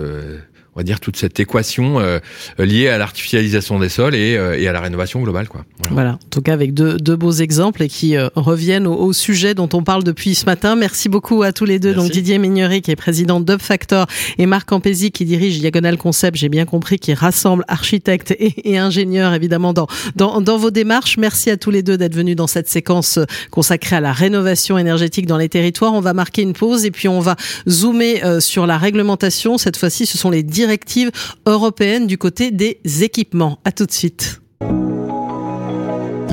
on 0.74 0.80
va 0.80 0.84
dire, 0.84 1.00
toute 1.00 1.16
cette 1.16 1.40
équation 1.40 2.00
euh, 2.00 2.20
liée 2.58 2.88
à 2.88 2.98
l'artificialisation 2.98 3.78
des 3.78 3.88
sols 3.88 4.14
et, 4.14 4.36
euh, 4.36 4.58
et 4.58 4.68
à 4.68 4.72
la 4.72 4.80
rénovation 4.80 5.20
globale, 5.20 5.48
quoi. 5.48 5.64
Voilà. 5.78 5.94
Voilà, 5.94 6.12
en 6.12 6.28
tout 6.30 6.42
cas 6.42 6.52
avec 6.52 6.74
deux, 6.74 6.96
deux 6.96 7.16
beaux 7.16 7.32
exemples 7.32 7.82
et 7.82 7.88
qui 7.88 8.16
euh, 8.16 8.28
reviennent 8.36 8.86
au, 8.86 8.94
au 8.94 9.12
sujet 9.12 9.54
dont 9.54 9.68
on 9.72 9.82
parle 9.82 10.04
depuis 10.04 10.34
ce 10.34 10.46
matin. 10.46 10.76
Merci 10.76 11.08
beaucoup 11.08 11.42
à 11.42 11.52
tous 11.52 11.64
les 11.64 11.78
deux. 11.78 11.90
Merci. 11.90 12.02
Donc 12.06 12.12
Didier 12.12 12.38
Mignery 12.38 12.82
qui 12.82 12.90
est 12.90 12.96
président 12.96 13.40
d'Upfactor 13.40 14.06
et 14.38 14.46
Marc 14.46 14.68
Campesi 14.68 15.10
qui 15.10 15.24
dirige 15.24 15.58
Diagonal 15.58 15.98
Concept, 15.98 16.36
j'ai 16.36 16.48
bien 16.48 16.64
compris, 16.64 16.98
qui 16.98 17.12
rassemble 17.14 17.64
architectes 17.68 18.30
et, 18.32 18.70
et 18.72 18.78
ingénieurs 18.78 19.34
évidemment 19.34 19.72
dans, 19.72 19.88
dans, 20.16 20.40
dans 20.40 20.56
vos 20.56 20.70
démarches. 20.70 21.18
Merci 21.18 21.50
à 21.50 21.56
tous 21.56 21.70
les 21.70 21.82
deux 21.82 21.98
d'être 21.98 22.14
venus 22.14 22.36
dans 22.36 22.46
cette 22.46 22.68
séquence 22.68 23.18
consacrée 23.50 23.96
à 23.96 24.00
la 24.00 24.12
rénovation 24.12 24.78
énergétique 24.78 25.26
dans 25.26 25.38
les 25.38 25.48
territoires. 25.48 25.92
On 25.92 26.00
va 26.00 26.14
marquer 26.14 26.42
une 26.42 26.52
pause 26.54 26.84
et 26.84 26.90
puis 26.90 27.08
on 27.08 27.20
va 27.20 27.36
zoomer 27.68 28.24
euh, 28.24 28.40
sur 28.40 28.66
la 28.66 28.78
réglementation. 28.78 29.58
Cette 29.58 29.76
fois-ci, 29.76 30.06
ce 30.06 30.16
sont 30.16 30.30
les 30.30 30.42
directives 30.60 31.10
européennes 31.46 32.06
du 32.06 32.18
côté 32.18 32.50
des 32.50 32.80
équipements. 33.02 33.58
À 33.64 33.72
tout 33.72 33.86
de 33.86 33.92
suite. 33.92 34.42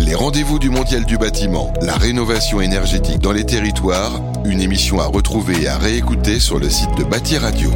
Les 0.06 0.16
rendez-vous 0.16 0.60
du 0.60 0.70
Mondial 0.70 1.06
du 1.06 1.18
bâtiment, 1.18 1.74
la 1.82 1.96
rénovation 1.96 2.60
énergétique 2.60 3.20
dans 3.20 3.32
les 3.32 3.46
territoires, 3.46 4.22
une 4.44 4.62
émission 4.62 5.00
à 5.00 5.06
retrouver 5.06 5.64
et 5.64 5.68
à 5.68 5.78
réécouter 5.78 6.40
sur 6.40 6.60
le 6.60 6.70
site 6.70 6.94
de 6.98 7.06
Bâti 7.06 7.38
Radio. 7.38 7.72